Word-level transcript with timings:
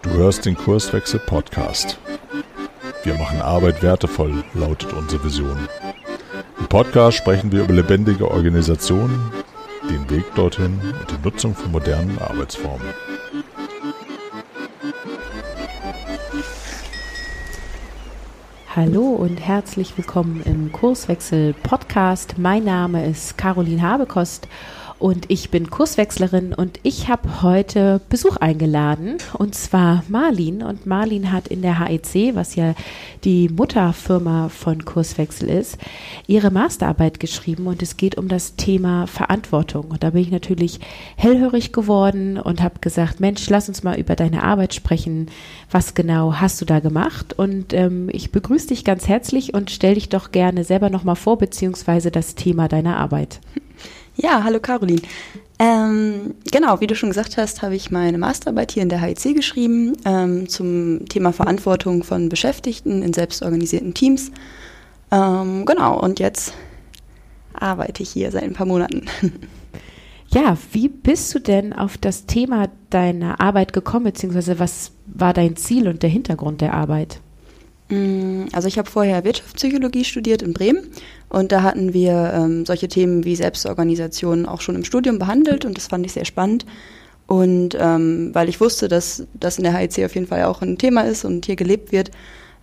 Du 0.00 0.10
hörst 0.10 0.46
den 0.46 0.56
Kurswechsel 0.56 1.20
Podcast. 1.20 1.98
Wir 3.02 3.14
machen 3.14 3.42
Arbeit 3.42 3.82
wertevoll, 3.82 4.42
lautet 4.54 4.94
unsere 4.94 5.22
Vision. 5.22 5.68
Im 6.58 6.66
Podcast 6.66 7.18
sprechen 7.18 7.52
wir 7.52 7.64
über 7.64 7.74
lebendige 7.74 8.30
Organisationen, 8.30 9.30
den 9.90 10.08
Weg 10.08 10.24
dorthin 10.34 10.80
und 10.98 11.10
die 11.10 11.22
Nutzung 11.22 11.54
von 11.54 11.72
modernen 11.72 12.18
Arbeitsformen. 12.20 12.88
Hallo 18.74 19.02
und 19.10 19.36
herzlich 19.36 19.96
willkommen 19.98 20.42
im 20.46 20.72
Kurswechsel 20.72 21.52
Podcast. 21.52 22.38
Mein 22.38 22.64
Name 22.64 23.06
ist 23.06 23.36
Caroline 23.36 23.82
Habekost 23.82 24.48
und 25.04 25.26
ich 25.28 25.50
bin 25.50 25.68
Kurswechslerin 25.68 26.54
und 26.54 26.80
ich 26.82 27.08
habe 27.08 27.42
heute 27.42 28.00
Besuch 28.08 28.38
eingeladen 28.38 29.18
und 29.34 29.54
zwar 29.54 30.02
Marlin 30.08 30.62
und 30.62 30.86
Marlin 30.86 31.30
hat 31.30 31.46
in 31.46 31.60
der 31.60 31.78
HEC, 31.78 32.34
was 32.34 32.54
ja 32.54 32.74
die 33.22 33.50
Mutterfirma 33.50 34.48
von 34.48 34.86
Kurswechsel 34.86 35.50
ist, 35.50 35.76
ihre 36.26 36.50
Masterarbeit 36.50 37.20
geschrieben 37.20 37.66
und 37.66 37.82
es 37.82 37.98
geht 37.98 38.16
um 38.16 38.28
das 38.28 38.56
Thema 38.56 39.06
Verantwortung 39.06 39.90
und 39.90 40.02
da 40.02 40.08
bin 40.08 40.22
ich 40.22 40.30
natürlich 40.30 40.80
hellhörig 41.16 41.74
geworden 41.74 42.38
und 42.38 42.62
habe 42.62 42.80
gesagt, 42.80 43.20
Mensch, 43.20 43.46
lass 43.50 43.68
uns 43.68 43.82
mal 43.82 43.98
über 43.98 44.16
deine 44.16 44.42
Arbeit 44.42 44.72
sprechen. 44.72 45.26
Was 45.70 45.92
genau 45.92 46.36
hast 46.36 46.62
du 46.62 46.64
da 46.64 46.80
gemacht? 46.80 47.34
Und 47.38 47.74
ähm, 47.74 48.08
ich 48.10 48.32
begrüße 48.32 48.68
dich 48.68 48.86
ganz 48.86 49.06
herzlich 49.06 49.52
und 49.52 49.70
stell 49.70 49.96
dich 49.96 50.08
doch 50.08 50.32
gerne 50.32 50.64
selber 50.64 50.88
nochmal 50.88 51.16
vor, 51.16 51.36
beziehungsweise 51.36 52.10
das 52.10 52.36
Thema 52.36 52.68
deiner 52.68 52.96
Arbeit. 52.96 53.40
Ja, 54.16 54.44
hallo 54.44 54.60
Caroline. 54.60 55.02
Ähm, 55.58 56.34
genau, 56.50 56.80
wie 56.80 56.86
du 56.86 56.94
schon 56.94 57.08
gesagt 57.08 57.36
hast, 57.36 57.62
habe 57.62 57.74
ich 57.74 57.90
meine 57.90 58.16
Masterarbeit 58.16 58.70
hier 58.72 58.82
in 58.84 58.88
der 58.88 59.00
HIC 59.00 59.34
geschrieben 59.34 59.96
ähm, 60.04 60.48
zum 60.48 61.08
Thema 61.08 61.32
Verantwortung 61.32 62.04
von 62.04 62.28
Beschäftigten 62.28 63.02
in 63.02 63.12
selbstorganisierten 63.12 63.92
Teams. 63.92 64.30
Ähm, 65.10 65.64
genau, 65.64 66.00
und 66.00 66.20
jetzt 66.20 66.54
arbeite 67.54 68.04
ich 68.04 68.10
hier 68.10 68.30
seit 68.30 68.44
ein 68.44 68.54
paar 68.54 68.66
Monaten. 68.66 69.06
Ja, 70.28 70.58
wie 70.72 70.88
bist 70.88 71.32
du 71.32 71.38
denn 71.38 71.72
auf 71.72 71.96
das 71.96 72.26
Thema 72.26 72.68
deiner 72.90 73.40
Arbeit 73.40 73.72
gekommen, 73.72 74.06
beziehungsweise 74.06 74.58
was 74.58 74.90
war 75.06 75.32
dein 75.32 75.54
Ziel 75.54 75.86
und 75.86 76.02
der 76.02 76.10
Hintergrund 76.10 76.60
der 76.60 76.74
Arbeit? 76.74 77.20
Mm, 77.88 78.44
also 78.52 78.68
ich 78.68 78.78
habe 78.78 78.90
vorher 78.90 79.24
Wirtschaftspsychologie 79.24 80.04
studiert 80.04 80.42
in 80.42 80.54
Bremen 80.54 80.88
und 81.28 81.52
da 81.52 81.62
hatten 81.62 81.92
wir 81.92 82.32
ähm, 82.34 82.66
solche 82.66 82.88
Themen 82.88 83.24
wie 83.24 83.36
Selbstorganisation 83.36 84.46
auch 84.46 84.60
schon 84.60 84.74
im 84.74 84.84
Studium 84.84 85.18
behandelt 85.18 85.64
und 85.64 85.76
das 85.76 85.88
fand 85.88 86.06
ich 86.06 86.12
sehr 86.12 86.24
spannend. 86.24 86.64
Und 87.26 87.76
ähm, 87.78 88.30
weil 88.34 88.48
ich 88.48 88.60
wusste, 88.60 88.88
dass 88.88 89.26
das 89.34 89.58
in 89.58 89.64
der 89.64 89.76
HIC 89.76 90.04
auf 90.04 90.14
jeden 90.14 90.26
Fall 90.26 90.44
auch 90.44 90.60
ein 90.60 90.76
Thema 90.76 91.02
ist 91.02 91.24
und 91.24 91.46
hier 91.46 91.56
gelebt 91.56 91.90
wird, 91.90 92.10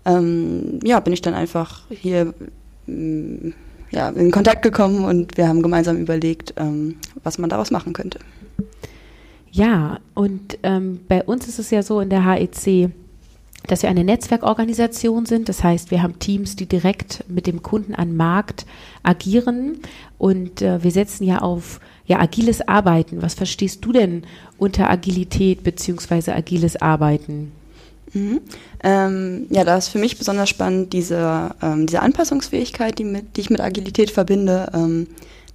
ähm, 0.06 0.80
ja, 0.84 1.00
bin 1.00 1.14
ich 1.14 1.22
dann 1.22 1.34
einfach 1.34 1.82
hier 1.90 2.34
mm, 2.88 3.50
ja, 3.92 4.10
in 4.10 4.32
Kontakt 4.32 4.62
gekommen 4.62 5.04
und 5.04 5.38
wir 5.38 5.48
haben 5.48 5.62
gemeinsam 5.62 5.98
überlegt, 5.98 6.54
ähm, 6.58 6.98
was 7.24 7.38
man 7.38 7.50
daraus 7.50 7.72
machen 7.72 7.94
könnte. 7.94 8.20
Ja, 9.52 10.00
und 10.14 10.58
ähm, 10.64 11.02
bei 11.08 11.24
uns 11.24 11.48
ist 11.48 11.60
es 11.60 11.72
ja 11.72 11.84
so 11.84 12.00
in 12.00 12.10
der 12.10 12.26
HEC, 12.26 12.90
dass 13.68 13.84
wir 13.84 13.90
eine 13.90 14.04
Netzwerkorganisation 14.04 15.26
sind. 15.26 15.50
Das 15.50 15.64
heißt, 15.64 15.92
wir 15.92 16.02
haben 16.02 16.20
Teams, 16.20 16.56
die 16.56 16.66
direkt 16.66 17.24
mit 17.28 17.48
dem 17.48 17.62
Kunden 17.62 17.96
an 17.96 18.16
Markt 18.16 18.66
agieren 19.04 19.80
und 20.18 20.62
äh, 20.62 20.84
wir 20.84 20.92
setzen 20.92 21.24
ja 21.24 21.40
auf 21.40 21.80
ja, 22.06 22.20
agiles 22.20 22.68
Arbeiten. 22.68 23.22
Was 23.22 23.36
verstehst 23.36 23.86
du 23.86 23.92
denn 23.92 24.24
unter 24.58 24.90
Agilität 24.90 25.64
bzw. 25.64 26.32
agiles 26.32 26.82
Arbeiten? 26.82 27.52
Mhm. 28.14 28.42
Ähm, 28.84 29.46
ja, 29.50 29.64
da 29.64 29.78
ist 29.78 29.88
für 29.88 30.00
mich 30.00 30.18
besonders 30.18 30.50
spannend 30.50 30.92
diese, 30.92 31.52
ähm, 31.62 31.88
diese 31.88 32.02
Anpassungsfähigkeit, 32.02 33.00
die, 33.00 33.06
mit, 33.06 33.38
die 33.38 33.42
ich 33.42 33.50
mit 33.50 33.62
Agilität 33.62 34.12
verbinde. 34.12 34.70
Ähm, 34.74 35.08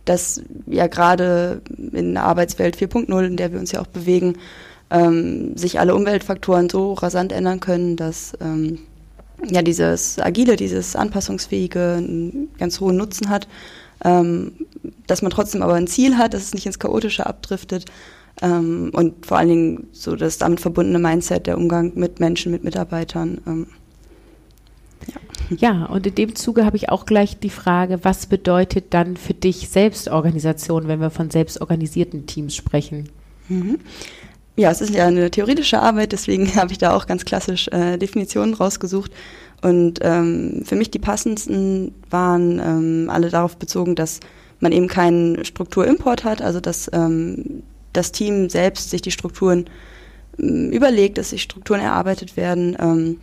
dass 0.06 0.40
ja 0.66 0.86
gerade 0.86 1.60
in 1.92 2.14
der 2.14 2.22
Arbeitswelt 2.22 2.76
4.0, 2.76 3.26
in 3.26 3.36
der 3.36 3.52
wir 3.52 3.58
uns 3.58 3.72
ja 3.72 3.80
auch 3.80 3.88
bewegen, 3.88 4.38
ähm, 4.90 5.56
sich 5.56 5.80
alle 5.80 5.94
Umweltfaktoren 5.94 6.68
so 6.68 6.92
rasant 6.92 7.32
ändern 7.32 7.60
können, 7.60 7.96
dass 7.96 8.34
ähm, 8.40 8.78
ja 9.44 9.62
dieses 9.62 10.18
agile, 10.18 10.56
dieses 10.56 10.96
anpassungsfähige 10.96 11.94
einen 11.98 12.48
ganz 12.58 12.80
hohen 12.80 12.96
Nutzen 12.96 13.28
hat, 13.28 13.48
ähm, 14.04 14.52
dass 15.06 15.22
man 15.22 15.30
trotzdem 15.30 15.62
aber 15.62 15.74
ein 15.74 15.86
Ziel 15.86 16.16
hat, 16.18 16.34
dass 16.34 16.42
es 16.42 16.54
nicht 16.54 16.66
ins 16.66 16.78
Chaotische 16.78 17.26
abdriftet 17.26 17.86
ähm, 18.40 18.90
und 18.92 19.26
vor 19.26 19.38
allen 19.38 19.48
Dingen 19.48 19.86
so 19.92 20.14
das 20.14 20.38
damit 20.38 20.60
verbundene 20.60 20.98
Mindset, 20.98 21.46
der 21.46 21.58
Umgang 21.58 21.92
mit 21.94 22.20
Menschen, 22.20 22.52
mit 22.52 22.62
Mitarbeitern. 22.62 23.40
Ähm, 23.46 23.66
ja. 25.06 25.70
ja, 25.70 25.86
und 25.86 26.06
in 26.06 26.14
dem 26.14 26.34
Zuge 26.34 26.64
habe 26.64 26.76
ich 26.76 26.90
auch 26.90 27.06
gleich 27.06 27.38
die 27.38 27.50
Frage, 27.50 28.00
was 28.02 28.26
bedeutet 28.26 28.94
dann 28.94 29.16
für 29.16 29.34
dich 29.34 29.68
Selbstorganisation, 29.68 30.88
wenn 30.88 31.00
wir 31.00 31.10
von 31.10 31.30
selbstorganisierten 31.30 32.26
Teams 32.26 32.54
sprechen? 32.54 33.08
Mhm 33.48 33.78
ja, 34.56 34.70
es 34.70 34.80
ist 34.80 34.94
ja 34.94 35.06
eine 35.06 35.30
theoretische 35.30 35.80
Arbeit, 35.80 36.12
deswegen 36.12 36.54
habe 36.56 36.72
ich 36.72 36.78
da 36.78 36.94
auch 36.94 37.06
ganz 37.06 37.24
klassisch 37.24 37.68
äh, 37.68 37.98
Definitionen 37.98 38.54
rausgesucht. 38.54 39.12
Und 39.62 40.00
ähm, 40.02 40.62
für 40.64 40.76
mich 40.76 40.90
die 40.90 40.98
passendsten 40.98 41.94
waren 42.10 42.58
ähm, 42.58 43.10
alle 43.10 43.30
darauf 43.30 43.56
bezogen, 43.56 43.94
dass 43.94 44.20
man 44.60 44.72
eben 44.72 44.88
keinen 44.88 45.44
Strukturimport 45.44 46.24
hat, 46.24 46.42
also 46.42 46.60
dass 46.60 46.90
ähm, 46.92 47.62
das 47.92 48.12
Team 48.12 48.48
selbst 48.50 48.90
sich 48.90 49.02
die 49.02 49.10
Strukturen 49.10 49.66
ähm, 50.38 50.70
überlegt, 50.70 51.18
dass 51.18 51.30
sich 51.30 51.42
Strukturen 51.42 51.80
erarbeitet 51.80 52.36
werden 52.36 52.76
ähm, 52.78 53.20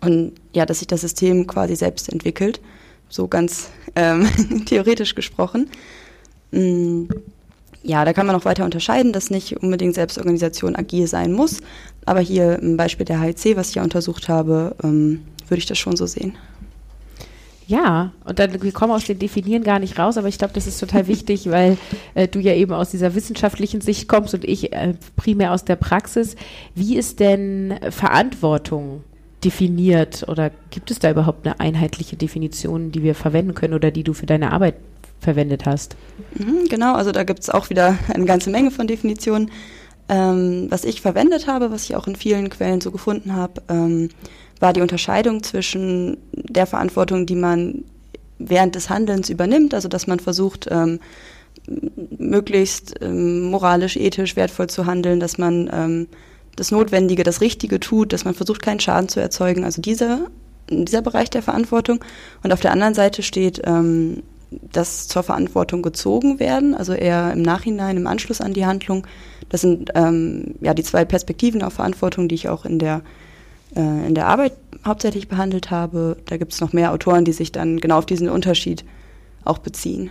und 0.00 0.32
ja, 0.52 0.66
dass 0.66 0.80
sich 0.80 0.88
das 0.88 1.00
System 1.00 1.46
quasi 1.46 1.76
selbst 1.76 2.08
entwickelt, 2.08 2.60
so 3.08 3.28
ganz 3.28 3.70
ähm, 3.96 4.28
theoretisch 4.66 5.14
gesprochen. 5.14 5.70
Mm 6.50 7.04
ja, 7.82 8.04
da 8.04 8.12
kann 8.12 8.26
man 8.26 8.36
auch 8.36 8.44
weiter 8.44 8.64
unterscheiden, 8.64 9.12
dass 9.12 9.30
nicht 9.30 9.56
unbedingt 9.56 9.94
Selbstorganisation 9.94 10.76
agil 10.76 11.06
sein 11.06 11.32
muss. 11.32 11.60
Aber 12.04 12.20
hier 12.20 12.58
im 12.60 12.76
Beispiel 12.76 13.06
der 13.06 13.20
HIC, 13.20 13.56
was 13.56 13.70
ich 13.70 13.76
ja 13.76 13.82
untersucht 13.82 14.28
habe, 14.28 14.76
ähm, 14.82 15.22
würde 15.48 15.58
ich 15.58 15.66
das 15.66 15.78
schon 15.78 15.96
so 15.96 16.06
sehen. 16.06 16.36
Ja, 17.66 18.12
und 18.24 18.38
dann, 18.38 18.60
wir 18.62 18.72
kommen 18.72 18.92
aus 18.92 19.04
dem 19.04 19.18
Definieren 19.18 19.62
gar 19.62 19.78
nicht 19.78 19.98
raus, 19.98 20.18
aber 20.18 20.28
ich 20.28 20.36
glaube, 20.36 20.52
das 20.54 20.66
ist 20.66 20.78
total 20.78 21.06
wichtig, 21.06 21.46
weil 21.50 21.78
äh, 22.14 22.28
du 22.28 22.38
ja 22.38 22.54
eben 22.54 22.72
aus 22.72 22.90
dieser 22.90 23.14
wissenschaftlichen 23.14 23.80
Sicht 23.80 24.08
kommst 24.08 24.34
und 24.34 24.44
ich 24.44 24.72
äh, 24.72 24.94
primär 25.16 25.52
aus 25.52 25.64
der 25.64 25.76
Praxis. 25.76 26.36
Wie 26.74 26.96
ist 26.96 27.20
denn 27.20 27.74
Verantwortung 27.90 29.04
definiert 29.44 30.24
oder 30.28 30.50
gibt 30.70 30.90
es 30.92 31.00
da 31.00 31.10
überhaupt 31.10 31.46
eine 31.46 31.58
einheitliche 31.58 32.16
Definition, 32.16 32.92
die 32.92 33.02
wir 33.02 33.14
verwenden 33.16 33.54
können 33.54 33.74
oder 33.74 33.90
die 33.90 34.04
du 34.04 34.12
für 34.12 34.26
deine 34.26 34.52
Arbeit 34.52 34.76
verwendet 35.22 35.64
hast. 35.64 35.96
Mhm, 36.34 36.66
genau, 36.68 36.94
also 36.94 37.12
da 37.12 37.22
gibt 37.24 37.40
es 37.40 37.50
auch 37.50 37.70
wieder 37.70 37.96
eine 38.12 38.24
ganze 38.24 38.50
Menge 38.50 38.70
von 38.70 38.86
Definitionen. 38.86 39.50
Ähm, 40.08 40.66
was 40.68 40.84
ich 40.84 41.00
verwendet 41.00 41.46
habe, 41.46 41.70
was 41.70 41.84
ich 41.84 41.96
auch 41.96 42.06
in 42.06 42.16
vielen 42.16 42.50
Quellen 42.50 42.80
so 42.80 42.90
gefunden 42.90 43.34
habe, 43.34 43.62
ähm, 43.68 44.08
war 44.60 44.72
die 44.72 44.80
Unterscheidung 44.80 45.42
zwischen 45.42 46.18
der 46.32 46.66
Verantwortung, 46.66 47.24
die 47.24 47.36
man 47.36 47.84
während 48.38 48.74
des 48.74 48.90
Handelns 48.90 49.30
übernimmt, 49.30 49.74
also 49.74 49.88
dass 49.88 50.06
man 50.06 50.18
versucht, 50.18 50.66
ähm, 50.70 50.98
möglichst 52.18 52.94
ähm, 53.00 53.44
moralisch, 53.44 53.96
ethisch 53.96 54.34
wertvoll 54.34 54.68
zu 54.68 54.86
handeln, 54.86 55.20
dass 55.20 55.38
man 55.38 55.70
ähm, 55.72 56.08
das 56.56 56.70
Notwendige, 56.70 57.22
das 57.22 57.40
Richtige 57.40 57.78
tut, 57.80 58.12
dass 58.12 58.24
man 58.24 58.34
versucht, 58.34 58.62
keinen 58.62 58.80
Schaden 58.80 59.08
zu 59.08 59.20
erzeugen. 59.20 59.64
Also 59.64 59.80
dieser, 59.80 60.26
dieser 60.68 61.02
Bereich 61.02 61.30
der 61.30 61.42
Verantwortung. 61.42 62.04
Und 62.42 62.52
auf 62.52 62.60
der 62.60 62.72
anderen 62.72 62.94
Seite 62.94 63.22
steht 63.22 63.62
ähm, 63.64 64.22
das 64.72 65.08
zur 65.08 65.22
Verantwortung 65.22 65.82
gezogen 65.82 66.38
werden, 66.38 66.74
also 66.74 66.92
eher 66.92 67.32
im 67.32 67.42
Nachhinein, 67.42 67.96
im 67.96 68.06
Anschluss 68.06 68.40
an 68.40 68.54
die 68.54 68.66
Handlung. 68.66 69.06
Das 69.48 69.60
sind 69.60 69.90
ähm, 69.94 70.54
ja 70.60 70.74
die 70.74 70.82
zwei 70.82 71.04
Perspektiven 71.04 71.62
auf 71.62 71.74
Verantwortung, 71.74 72.28
die 72.28 72.34
ich 72.34 72.48
auch 72.48 72.64
in 72.64 72.78
der, 72.78 73.02
äh, 73.76 74.06
in 74.06 74.14
der 74.14 74.26
Arbeit 74.26 74.52
hauptsächlich 74.84 75.28
behandelt 75.28 75.70
habe. 75.70 76.16
Da 76.26 76.36
gibt 76.36 76.52
es 76.52 76.60
noch 76.60 76.72
mehr 76.72 76.92
Autoren, 76.92 77.24
die 77.24 77.32
sich 77.32 77.52
dann 77.52 77.78
genau 77.78 77.98
auf 77.98 78.06
diesen 78.06 78.28
Unterschied 78.28 78.84
auch 79.44 79.58
beziehen. 79.58 80.10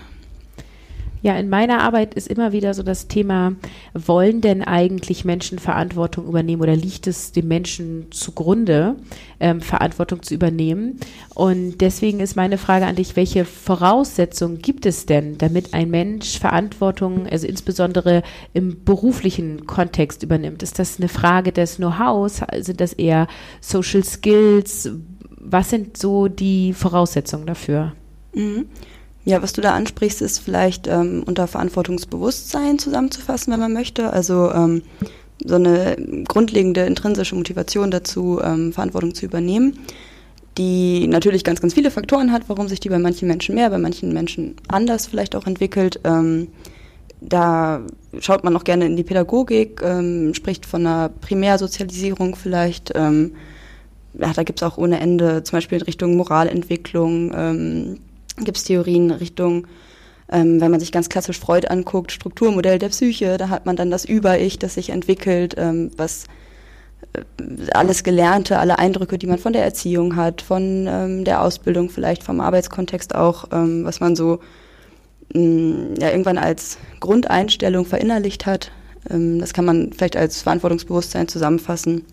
Ja, 1.23 1.37
in 1.37 1.49
meiner 1.49 1.81
Arbeit 1.81 2.15
ist 2.15 2.27
immer 2.27 2.51
wieder 2.51 2.73
so 2.73 2.81
das 2.81 3.07
Thema, 3.07 3.53
wollen 3.93 4.41
denn 4.41 4.63
eigentlich 4.63 5.23
Menschen 5.23 5.59
Verantwortung 5.59 6.27
übernehmen 6.27 6.63
oder 6.63 6.75
liegt 6.75 7.05
es 7.05 7.31
dem 7.31 7.47
Menschen 7.47 8.07
zugrunde, 8.11 8.95
ähm, 9.39 9.61
Verantwortung 9.61 10.23
zu 10.23 10.33
übernehmen? 10.33 10.99
Und 11.35 11.79
deswegen 11.79 12.21
ist 12.21 12.35
meine 12.35 12.57
Frage 12.57 12.87
an 12.87 12.95
dich, 12.95 13.15
welche 13.15 13.45
Voraussetzungen 13.45 14.59
gibt 14.59 14.87
es 14.87 15.05
denn, 15.05 15.37
damit 15.37 15.75
ein 15.75 15.91
Mensch 15.91 16.39
Verantwortung, 16.39 17.27
also 17.27 17.45
insbesondere 17.45 18.23
im 18.53 18.83
beruflichen 18.83 19.67
Kontext 19.67 20.23
übernimmt? 20.23 20.63
Ist 20.63 20.79
das 20.79 20.97
eine 20.97 21.07
Frage 21.07 21.51
des 21.51 21.75
Know-hows? 21.75 22.41
Sind 22.61 22.81
das 22.81 22.93
eher 22.93 23.27
Social 23.59 24.03
Skills? 24.03 24.89
Was 25.43 25.69
sind 25.69 25.97
so 25.97 26.27
die 26.27 26.73
Voraussetzungen 26.73 27.45
dafür? 27.45 27.93
Mhm. 28.33 28.65
Ja, 29.23 29.41
was 29.43 29.53
du 29.53 29.61
da 29.61 29.73
ansprichst, 29.73 30.21
ist 30.21 30.39
vielleicht 30.39 30.87
ähm, 30.87 31.23
unter 31.25 31.47
Verantwortungsbewusstsein 31.47 32.79
zusammenzufassen, 32.79 33.53
wenn 33.53 33.59
man 33.59 33.73
möchte. 33.73 34.11
Also 34.11 34.51
ähm, 34.51 34.81
so 35.43 35.55
eine 35.55 35.95
grundlegende 36.27 36.81
intrinsische 36.81 37.35
Motivation 37.35 37.91
dazu, 37.91 38.39
ähm, 38.43 38.73
Verantwortung 38.73 39.13
zu 39.13 39.25
übernehmen, 39.25 39.77
die 40.57 41.07
natürlich 41.07 41.43
ganz, 41.43 41.61
ganz 41.61 41.73
viele 41.73 41.91
Faktoren 41.91 42.31
hat, 42.31 42.43
warum 42.47 42.67
sich 42.67 42.79
die 42.79 42.89
bei 42.89 42.99
manchen 42.99 43.27
Menschen 43.27 43.55
mehr, 43.55 43.69
bei 43.69 43.77
manchen 43.77 44.11
Menschen 44.11 44.55
anders 44.67 45.07
vielleicht 45.07 45.35
auch 45.35 45.45
entwickelt. 45.45 45.99
Ähm, 46.03 46.47
da 47.21 47.81
schaut 48.19 48.43
man 48.43 48.55
auch 48.55 48.63
gerne 48.63 48.87
in 48.87 48.95
die 48.95 49.03
Pädagogik, 49.03 49.81
ähm, 49.83 50.33
spricht 50.33 50.65
von 50.65 50.85
einer 50.85 51.09
Primärsozialisierung 51.09 52.35
vielleicht. 52.35 52.91
Ähm, 52.95 53.33
ja, 54.15 54.33
da 54.33 54.43
gibt 54.43 54.61
es 54.61 54.67
auch 54.67 54.77
ohne 54.77 54.99
Ende, 54.99 55.43
zum 55.43 55.57
Beispiel 55.57 55.77
in 55.77 55.83
Richtung 55.85 56.17
Moralentwicklung, 56.17 57.31
ähm, 57.35 57.97
gibt 58.37 58.57
es 58.57 58.63
Theorien 58.63 59.11
Richtung, 59.11 59.67
ähm, 60.31 60.61
wenn 60.61 60.71
man 60.71 60.79
sich 60.79 60.91
ganz 60.91 61.09
klassisch 61.09 61.39
Freud 61.39 61.67
anguckt, 61.67 62.11
Strukturmodell 62.11 62.79
der 62.79 62.89
Psyche, 62.89 63.37
da 63.37 63.49
hat 63.49 63.65
man 63.65 63.75
dann 63.75 63.91
das 63.91 64.05
Über-Ich, 64.05 64.59
das 64.59 64.75
sich 64.75 64.89
entwickelt, 64.89 65.55
ähm, 65.57 65.91
was 65.97 66.25
äh, 67.13 67.71
alles 67.73 68.03
Gelernte, 68.03 68.59
alle 68.59 68.79
Eindrücke, 68.79 69.17
die 69.17 69.27
man 69.27 69.39
von 69.39 69.53
der 69.53 69.63
Erziehung 69.63 70.15
hat, 70.15 70.41
von 70.41 70.87
ähm, 70.87 71.25
der 71.25 71.41
Ausbildung 71.41 71.89
vielleicht, 71.89 72.23
vom 72.23 72.39
Arbeitskontext 72.39 73.15
auch, 73.15 73.45
ähm, 73.51 73.83
was 73.83 73.99
man 73.99 74.15
so 74.15 74.39
mh, 75.33 75.41
mm, 75.41 75.95
ja, 75.99 76.09
irgendwann 76.09 76.37
als 76.37 76.77
Grundeinstellung 76.99 77.85
verinnerlicht 77.85 78.45
hat. 78.45 78.71
Ähm, 79.09 79.39
das 79.39 79.53
kann 79.53 79.65
man 79.65 79.91
vielleicht 79.91 80.15
als 80.15 80.41
Verantwortungsbewusstsein 80.41 81.27
zusammenfassen 81.27 82.05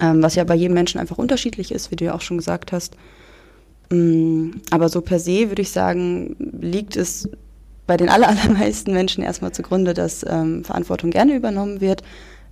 ähm, 0.00 0.22
was 0.22 0.34
ja 0.34 0.44
bei 0.44 0.54
jedem 0.54 0.74
Menschen 0.74 1.00
einfach 1.00 1.18
unterschiedlich 1.18 1.72
ist, 1.72 1.90
wie 1.90 1.96
du 1.96 2.04
ja 2.06 2.14
auch 2.14 2.20
schon 2.20 2.38
gesagt 2.38 2.72
hast. 2.72 2.96
Ähm, 3.92 4.62
aber 4.70 4.88
so 4.88 5.00
per 5.00 5.18
se 5.18 5.50
würde 5.50 5.62
ich 5.62 5.70
sagen, 5.70 6.36
liegt 6.60 6.96
es 6.96 7.28
bei 7.86 7.96
den 7.96 8.08
allermeisten 8.08 8.92
Menschen 8.92 9.22
erstmal 9.22 9.52
zugrunde, 9.52 9.94
dass 9.94 10.24
ähm, 10.28 10.64
Verantwortung 10.64 11.10
gerne 11.10 11.34
übernommen 11.34 11.80
wird, 11.80 12.02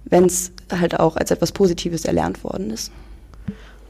wenn 0.04 0.24
es 0.24 0.52
halt 0.70 0.98
auch 1.00 1.16
als 1.16 1.30
etwas 1.30 1.52
Positives 1.52 2.04
erlernt 2.04 2.44
worden 2.44 2.70
ist. 2.70 2.92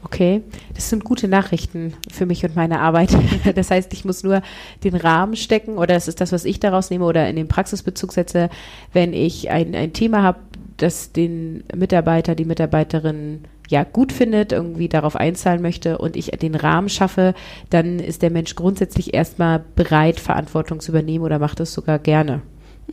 Okay, 0.03 0.41
das 0.73 0.89
sind 0.89 1.03
gute 1.03 1.27
Nachrichten 1.27 1.93
für 2.11 2.25
mich 2.25 2.43
und 2.43 2.55
meine 2.55 2.79
Arbeit. 2.79 3.15
Das 3.55 3.69
heißt, 3.69 3.93
ich 3.93 4.03
muss 4.03 4.23
nur 4.23 4.41
den 4.83 4.95
Rahmen 4.95 5.35
stecken 5.35 5.77
oder 5.77 5.93
das 5.93 6.07
ist 6.07 6.21
das, 6.21 6.31
was 6.31 6.45
ich 6.45 6.59
daraus 6.59 6.89
nehme 6.89 7.05
oder 7.05 7.29
in 7.29 7.35
den 7.35 7.47
Praxisbezug 7.47 8.11
setze, 8.11 8.49
wenn 8.93 9.13
ich 9.13 9.51
ein, 9.51 9.75
ein 9.75 9.93
Thema 9.93 10.23
habe, 10.23 10.39
das 10.81 11.11
den 11.11 11.63
Mitarbeiter, 11.75 12.35
die 12.35 12.45
Mitarbeiterin 12.45 13.41
ja 13.69 13.83
gut 13.83 14.11
findet, 14.11 14.51
irgendwie 14.51 14.89
darauf 14.89 15.15
einzahlen 15.15 15.61
möchte 15.61 15.97
und 15.97 16.15
ich 16.15 16.27
den 16.27 16.55
Rahmen 16.55 16.89
schaffe, 16.89 17.33
dann 17.69 17.99
ist 17.99 18.21
der 18.21 18.31
Mensch 18.31 18.55
grundsätzlich 18.55 19.13
erstmal 19.13 19.63
bereit, 19.75 20.19
Verantwortung 20.19 20.79
zu 20.79 20.91
übernehmen 20.91 21.23
oder 21.23 21.39
macht 21.39 21.59
es 21.59 21.73
sogar 21.73 21.99
gerne. 21.99 22.41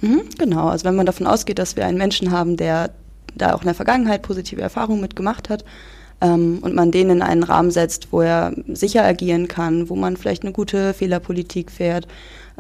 Mhm, 0.01 0.23
genau, 0.39 0.69
also 0.69 0.85
wenn 0.85 0.97
man 0.97 1.07
davon 1.07 1.27
ausgeht, 1.27 1.59
dass 1.59 1.77
wir 1.77 1.87
einen 1.87 1.99
Menschen 1.99 2.31
haben, 2.31 2.57
der 2.57 2.91
da 3.35 3.55
auch 3.55 3.61
in 3.61 3.67
der 3.67 3.75
Vergangenheit 3.75 4.23
positive 4.23 4.61
Erfahrungen 4.61 5.01
mitgemacht 5.01 5.49
hat, 5.49 5.65
ähm, 6.21 6.59
und 6.63 6.75
man 6.75 6.91
den 6.91 7.11
in 7.11 7.23
einen 7.23 7.43
Rahmen 7.43 7.71
setzt, 7.71 8.09
wo 8.13 8.21
er 8.21 8.53
sicher 8.67 9.05
agieren 9.05 9.49
kann, 9.49 9.89
wo 9.89 9.97
man 9.97 10.17
vielleicht 10.17 10.43
eine 10.43 10.53
gute 10.53 10.95
Fehlerpolitik 10.95 11.71
fährt, 11.71 12.09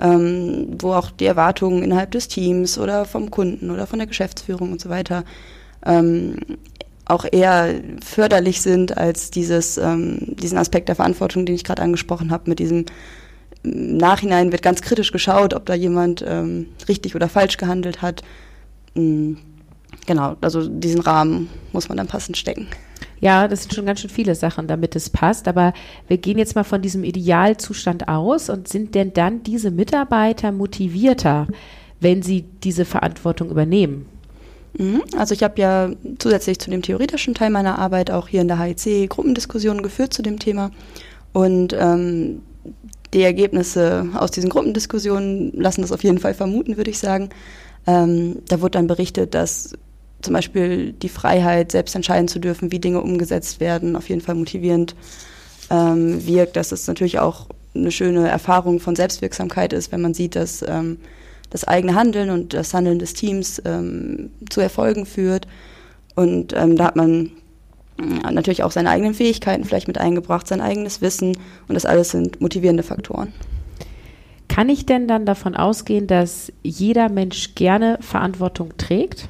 ähm, 0.00 0.76
wo 0.80 0.92
auch 0.92 1.10
die 1.10 1.26
Erwartungen 1.26 1.82
innerhalb 1.82 2.10
des 2.12 2.28
Teams 2.28 2.78
oder 2.78 3.04
vom 3.04 3.30
Kunden 3.30 3.70
oder 3.70 3.86
von 3.86 3.98
der 3.98 4.08
Geschäftsführung 4.08 4.72
und 4.72 4.80
so 4.80 4.88
weiter 4.88 5.24
ähm, 5.84 6.36
auch 7.04 7.24
eher 7.30 7.80
förderlich 8.04 8.60
sind 8.60 8.96
als 8.96 9.30
dieses, 9.30 9.78
ähm, 9.78 10.18
diesen 10.20 10.58
Aspekt 10.58 10.88
der 10.88 10.96
Verantwortung, 10.96 11.46
den 11.46 11.54
ich 11.54 11.64
gerade 11.64 11.82
angesprochen 11.82 12.30
habe, 12.30 12.50
mit 12.50 12.58
diesem 12.58 12.84
im 13.64 13.96
Nachhinein 13.96 14.52
wird 14.52 14.62
ganz 14.62 14.82
kritisch 14.82 15.10
geschaut, 15.10 15.52
ob 15.52 15.66
da 15.66 15.74
jemand 15.74 16.24
ähm, 16.26 16.66
richtig 16.88 17.16
oder 17.16 17.28
falsch 17.28 17.56
gehandelt 17.56 18.02
hat. 18.02 18.22
Mhm. 18.94 19.38
Genau, 20.06 20.36
also 20.40 20.66
diesen 20.68 21.00
Rahmen 21.00 21.48
muss 21.72 21.88
man 21.88 21.98
dann 21.98 22.06
passend 22.06 22.36
stecken. 22.36 22.68
Ja, 23.20 23.48
das 23.48 23.62
sind 23.62 23.74
schon 23.74 23.86
ganz 23.86 24.00
schön 24.00 24.10
viele 24.10 24.34
Sachen, 24.34 24.66
damit 24.66 24.94
es 24.96 25.10
passt. 25.10 25.48
Aber 25.48 25.72
wir 26.06 26.18
gehen 26.18 26.38
jetzt 26.38 26.54
mal 26.54 26.64
von 26.64 26.82
diesem 26.82 27.04
Idealzustand 27.04 28.08
aus 28.08 28.48
und 28.50 28.68
sind 28.68 28.94
denn 28.94 29.12
dann 29.12 29.42
diese 29.42 29.70
Mitarbeiter 29.70 30.52
motivierter, 30.52 31.46
wenn 32.00 32.22
sie 32.22 32.44
diese 32.62 32.84
Verantwortung 32.84 33.50
übernehmen? 33.50 34.06
Mhm. 34.76 35.02
Also 35.16 35.34
ich 35.34 35.42
habe 35.42 35.60
ja 35.60 35.90
zusätzlich 36.18 36.58
zu 36.58 36.70
dem 36.70 36.82
theoretischen 36.82 37.34
Teil 37.34 37.50
meiner 37.50 37.78
Arbeit 37.78 38.10
auch 38.10 38.28
hier 38.28 38.42
in 38.42 38.48
der 38.48 38.58
HEC 38.58 39.08
Gruppendiskussionen 39.08 39.82
geführt 39.82 40.14
zu 40.14 40.22
dem 40.22 40.38
Thema. 40.38 40.70
Und 41.32 41.74
ähm, 41.78 42.42
die 43.14 43.22
Ergebnisse 43.22 44.08
aus 44.14 44.30
diesen 44.30 44.50
Gruppendiskussionen 44.50 45.52
lassen 45.54 45.82
das 45.82 45.92
auf 45.92 46.04
jeden 46.04 46.18
Fall 46.18 46.34
vermuten, 46.34 46.76
würde 46.76 46.90
ich 46.90 46.98
sagen. 46.98 47.30
Ähm, 47.86 48.42
da 48.48 48.60
wurde 48.60 48.72
dann 48.72 48.86
berichtet, 48.86 49.34
dass 49.34 49.72
zum 50.22 50.34
Beispiel 50.34 50.92
die 50.92 51.08
Freiheit, 51.08 51.72
selbst 51.72 51.94
entscheiden 51.94 52.28
zu 52.28 52.38
dürfen, 52.38 52.72
wie 52.72 52.80
Dinge 52.80 53.00
umgesetzt 53.00 53.60
werden, 53.60 53.96
auf 53.96 54.08
jeden 54.08 54.20
Fall 54.20 54.34
motivierend 54.34 54.94
ähm, 55.70 56.26
wirkt, 56.26 56.56
dass 56.56 56.72
es 56.72 56.86
natürlich 56.86 57.18
auch 57.18 57.46
eine 57.74 57.90
schöne 57.90 58.28
Erfahrung 58.28 58.80
von 58.80 58.96
Selbstwirksamkeit 58.96 59.72
ist, 59.72 59.92
wenn 59.92 60.00
man 60.00 60.14
sieht, 60.14 60.34
dass 60.34 60.62
ähm, 60.62 60.98
das 61.50 61.64
eigene 61.64 61.94
Handeln 61.94 62.30
und 62.30 62.54
das 62.54 62.74
Handeln 62.74 62.98
des 62.98 63.14
Teams 63.14 63.62
ähm, 63.64 64.30
zu 64.50 64.60
Erfolgen 64.60 65.06
führt. 65.06 65.46
Und 66.14 66.52
ähm, 66.54 66.76
da 66.76 66.86
hat 66.86 66.96
man 66.96 67.30
äh, 67.98 68.32
natürlich 68.32 68.62
auch 68.62 68.72
seine 68.72 68.90
eigenen 68.90 69.14
Fähigkeiten 69.14 69.64
vielleicht 69.64 69.88
mit 69.88 69.98
eingebracht, 69.98 70.48
sein 70.48 70.60
eigenes 70.60 71.00
Wissen 71.00 71.38
und 71.68 71.74
das 71.74 71.86
alles 71.86 72.10
sind 72.10 72.40
motivierende 72.40 72.82
Faktoren. 72.82 73.32
Kann 74.48 74.68
ich 74.68 74.86
denn 74.86 75.06
dann 75.06 75.24
davon 75.24 75.54
ausgehen, 75.54 76.06
dass 76.06 76.52
jeder 76.62 77.08
Mensch 77.08 77.54
gerne 77.54 77.98
Verantwortung 78.00 78.76
trägt? 78.76 79.28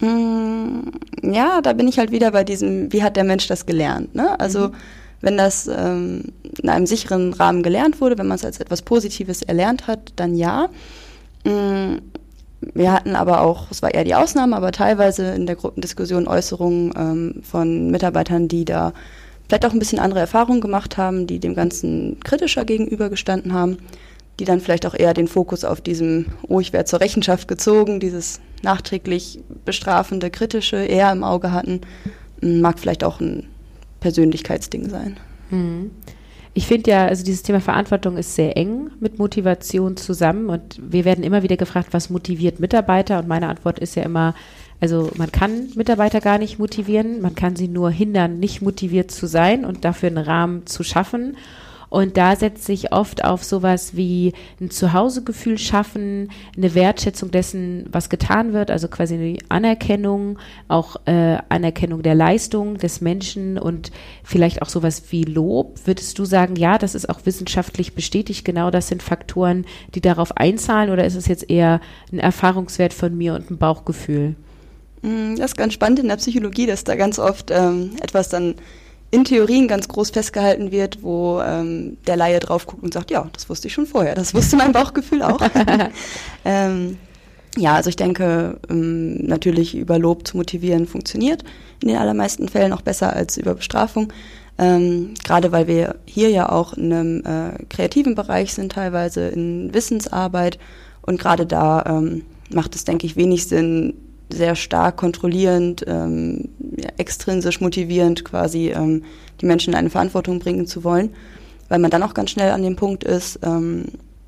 Mm, 0.00 0.90
ja, 1.22 1.60
da 1.60 1.72
bin 1.72 1.88
ich 1.88 1.98
halt 1.98 2.10
wieder 2.10 2.30
bei 2.30 2.44
diesem, 2.44 2.92
wie 2.92 3.02
hat 3.02 3.16
der 3.16 3.24
Mensch 3.24 3.48
das 3.48 3.66
gelernt? 3.66 4.14
Ne? 4.14 4.38
Also 4.38 4.68
mhm. 4.68 4.74
wenn 5.20 5.36
das 5.36 5.66
ähm, 5.66 6.24
in 6.62 6.68
einem 6.68 6.86
sicheren 6.86 7.32
Rahmen 7.32 7.62
gelernt 7.62 8.00
wurde, 8.00 8.18
wenn 8.18 8.28
man 8.28 8.36
es 8.36 8.44
als 8.44 8.60
etwas 8.60 8.82
Positives 8.82 9.42
erlernt 9.42 9.86
hat, 9.86 10.12
dann 10.16 10.34
ja. 10.34 10.68
Mm, 11.44 11.96
wir 12.60 12.92
hatten 12.92 13.14
aber 13.14 13.42
auch, 13.42 13.70
es 13.70 13.82
war 13.82 13.94
eher 13.94 14.02
die 14.02 14.16
Ausnahme, 14.16 14.56
aber 14.56 14.72
teilweise 14.72 15.30
in 15.30 15.46
der 15.46 15.54
Gruppendiskussion 15.54 16.26
Äußerungen 16.26 16.92
ähm, 16.96 17.42
von 17.42 17.90
Mitarbeitern, 17.90 18.48
die 18.48 18.64
da 18.64 18.92
vielleicht 19.46 19.64
auch 19.64 19.72
ein 19.72 19.78
bisschen 19.78 20.00
andere 20.00 20.20
Erfahrungen 20.20 20.60
gemacht 20.60 20.96
haben, 20.96 21.28
die 21.28 21.38
dem 21.38 21.54
Ganzen 21.54 22.18
kritischer 22.20 22.64
gegenübergestanden 22.64 23.52
haben 23.52 23.78
die 24.38 24.44
dann 24.44 24.60
vielleicht 24.60 24.86
auch 24.86 24.94
eher 24.94 25.14
den 25.14 25.28
Fokus 25.28 25.64
auf 25.64 25.80
diesem, 25.80 26.26
oh, 26.46 26.60
ich 26.60 26.72
werde 26.72 26.84
zur 26.84 27.00
Rechenschaft 27.00 27.48
gezogen, 27.48 28.00
dieses 28.00 28.40
nachträglich 28.62 29.40
bestrafende, 29.64 30.30
kritische 30.30 30.76
eher 30.76 31.12
im 31.12 31.24
Auge 31.24 31.52
hatten, 31.52 31.80
mag 32.40 32.78
vielleicht 32.78 33.04
auch 33.04 33.20
ein 33.20 33.46
Persönlichkeitsding 34.00 34.88
sein. 34.88 35.16
Mhm. 35.50 35.90
Ich 36.54 36.66
finde 36.66 36.90
ja, 36.90 37.06
also 37.06 37.24
dieses 37.24 37.44
Thema 37.44 37.60
Verantwortung 37.60 38.16
ist 38.16 38.34
sehr 38.34 38.56
eng 38.56 38.90
mit 38.98 39.18
Motivation 39.18 39.96
zusammen 39.96 40.48
und 40.48 40.80
wir 40.82 41.04
werden 41.04 41.22
immer 41.22 41.44
wieder 41.44 41.56
gefragt, 41.56 41.88
was 41.92 42.10
motiviert 42.10 42.58
Mitarbeiter 42.58 43.20
und 43.20 43.28
meine 43.28 43.48
Antwort 43.48 43.78
ist 43.78 43.94
ja 43.94 44.02
immer, 44.02 44.34
also 44.80 45.10
man 45.16 45.30
kann 45.30 45.68
Mitarbeiter 45.76 46.20
gar 46.20 46.38
nicht 46.38 46.58
motivieren, 46.58 47.20
man 47.20 47.36
kann 47.36 47.54
sie 47.54 47.68
nur 47.68 47.90
hindern, 47.90 48.40
nicht 48.40 48.60
motiviert 48.60 49.12
zu 49.12 49.26
sein 49.26 49.64
und 49.64 49.84
dafür 49.84 50.08
einen 50.08 50.18
Rahmen 50.18 50.66
zu 50.66 50.82
schaffen. 50.82 51.36
Und 51.90 52.16
da 52.16 52.36
setzt 52.36 52.64
sich 52.64 52.92
oft 52.92 53.24
auf 53.24 53.44
sowas 53.44 53.96
wie 53.96 54.32
ein 54.60 54.70
Zuhausegefühl 54.70 55.58
schaffen, 55.58 56.30
eine 56.56 56.74
Wertschätzung 56.74 57.30
dessen, 57.30 57.86
was 57.90 58.10
getan 58.10 58.52
wird, 58.52 58.70
also 58.70 58.88
quasi 58.88 59.14
eine 59.14 59.38
Anerkennung, 59.48 60.38
auch 60.68 60.96
äh, 61.06 61.38
Anerkennung 61.48 62.02
der 62.02 62.14
Leistung 62.14 62.76
des 62.78 63.00
Menschen 63.00 63.58
und 63.58 63.90
vielleicht 64.22 64.62
auch 64.62 64.68
sowas 64.68 65.02
wie 65.10 65.24
Lob. 65.24 65.78
Würdest 65.86 66.18
du 66.18 66.24
sagen, 66.24 66.56
ja, 66.56 66.78
das 66.78 66.94
ist 66.94 67.08
auch 67.08 67.20
wissenschaftlich 67.24 67.94
bestätigt, 67.94 68.44
genau 68.44 68.70
das 68.70 68.88
sind 68.88 69.02
Faktoren, 69.02 69.64
die 69.94 70.00
darauf 70.00 70.36
einzahlen 70.36 70.90
oder 70.90 71.04
ist 71.04 71.14
es 71.14 71.26
jetzt 71.26 71.48
eher 71.48 71.80
ein 72.12 72.18
Erfahrungswert 72.18 72.92
von 72.92 73.16
mir 73.16 73.34
und 73.34 73.50
ein 73.50 73.58
Bauchgefühl? 73.58 74.34
Mm, 75.02 75.36
das 75.36 75.52
ist 75.52 75.56
ganz 75.56 75.72
spannend 75.72 76.00
in 76.00 76.08
der 76.08 76.16
Psychologie, 76.16 76.66
dass 76.66 76.84
da 76.84 76.96
ganz 76.96 77.18
oft 77.18 77.50
ähm, 77.50 77.92
etwas 78.02 78.28
dann 78.28 78.56
in 79.10 79.24
Theorien 79.24 79.68
ganz 79.68 79.88
groß 79.88 80.10
festgehalten 80.10 80.70
wird, 80.70 81.02
wo 81.02 81.40
ähm, 81.40 81.96
der 82.06 82.16
Laie 82.16 82.40
drauf 82.40 82.66
guckt 82.66 82.82
und 82.82 82.92
sagt, 82.92 83.10
ja, 83.10 83.28
das 83.32 83.48
wusste 83.48 83.68
ich 83.68 83.74
schon 83.74 83.86
vorher, 83.86 84.14
das 84.14 84.34
wusste 84.34 84.56
mein 84.56 84.72
Bauchgefühl 84.72 85.22
auch. 85.22 85.40
ähm, 86.44 86.98
ja, 87.56 87.74
also 87.74 87.88
ich 87.88 87.96
denke, 87.96 88.60
ähm, 88.68 89.26
natürlich 89.26 89.74
über 89.74 89.98
Lob 89.98 90.26
zu 90.26 90.36
motivieren 90.36 90.86
funktioniert 90.86 91.42
in 91.80 91.88
den 91.88 91.96
allermeisten 91.96 92.48
Fällen 92.48 92.72
auch 92.72 92.82
besser 92.82 93.14
als 93.14 93.36
über 93.36 93.54
Bestrafung. 93.54 94.12
Ähm, 94.58 95.14
Gerade 95.24 95.52
weil 95.52 95.66
wir 95.68 95.96
hier 96.04 96.30
ja 96.30 96.50
auch 96.50 96.74
in 96.74 96.92
einem 96.92 97.24
äh, 97.24 97.64
kreativen 97.68 98.14
Bereich 98.14 98.52
sind, 98.52 98.72
teilweise 98.72 99.28
in 99.28 99.72
Wissensarbeit. 99.72 100.58
Und 101.02 101.20
gerade 101.20 101.46
da 101.46 101.84
ähm, 101.86 102.24
macht 102.52 102.74
es, 102.74 102.84
denke 102.84 103.06
ich, 103.06 103.16
wenig 103.16 103.46
Sinn, 103.46 103.94
sehr 104.30 104.56
stark 104.56 104.96
kontrollierend, 104.96 105.84
ähm, 105.86 106.48
ja, 106.76 106.88
extrinsisch 106.98 107.60
motivierend 107.60 108.24
quasi 108.24 108.70
ähm, 108.70 109.04
die 109.40 109.46
Menschen 109.46 109.72
in 109.72 109.78
eine 109.78 109.90
Verantwortung 109.90 110.38
bringen 110.38 110.66
zu 110.66 110.84
wollen, 110.84 111.10
weil 111.68 111.78
man 111.78 111.90
dann 111.90 112.02
auch 112.02 112.14
ganz 112.14 112.30
schnell 112.30 112.50
an 112.50 112.62
dem 112.62 112.76
Punkt 112.76 113.04
ist, 113.04 113.40
ähm, 113.42 113.86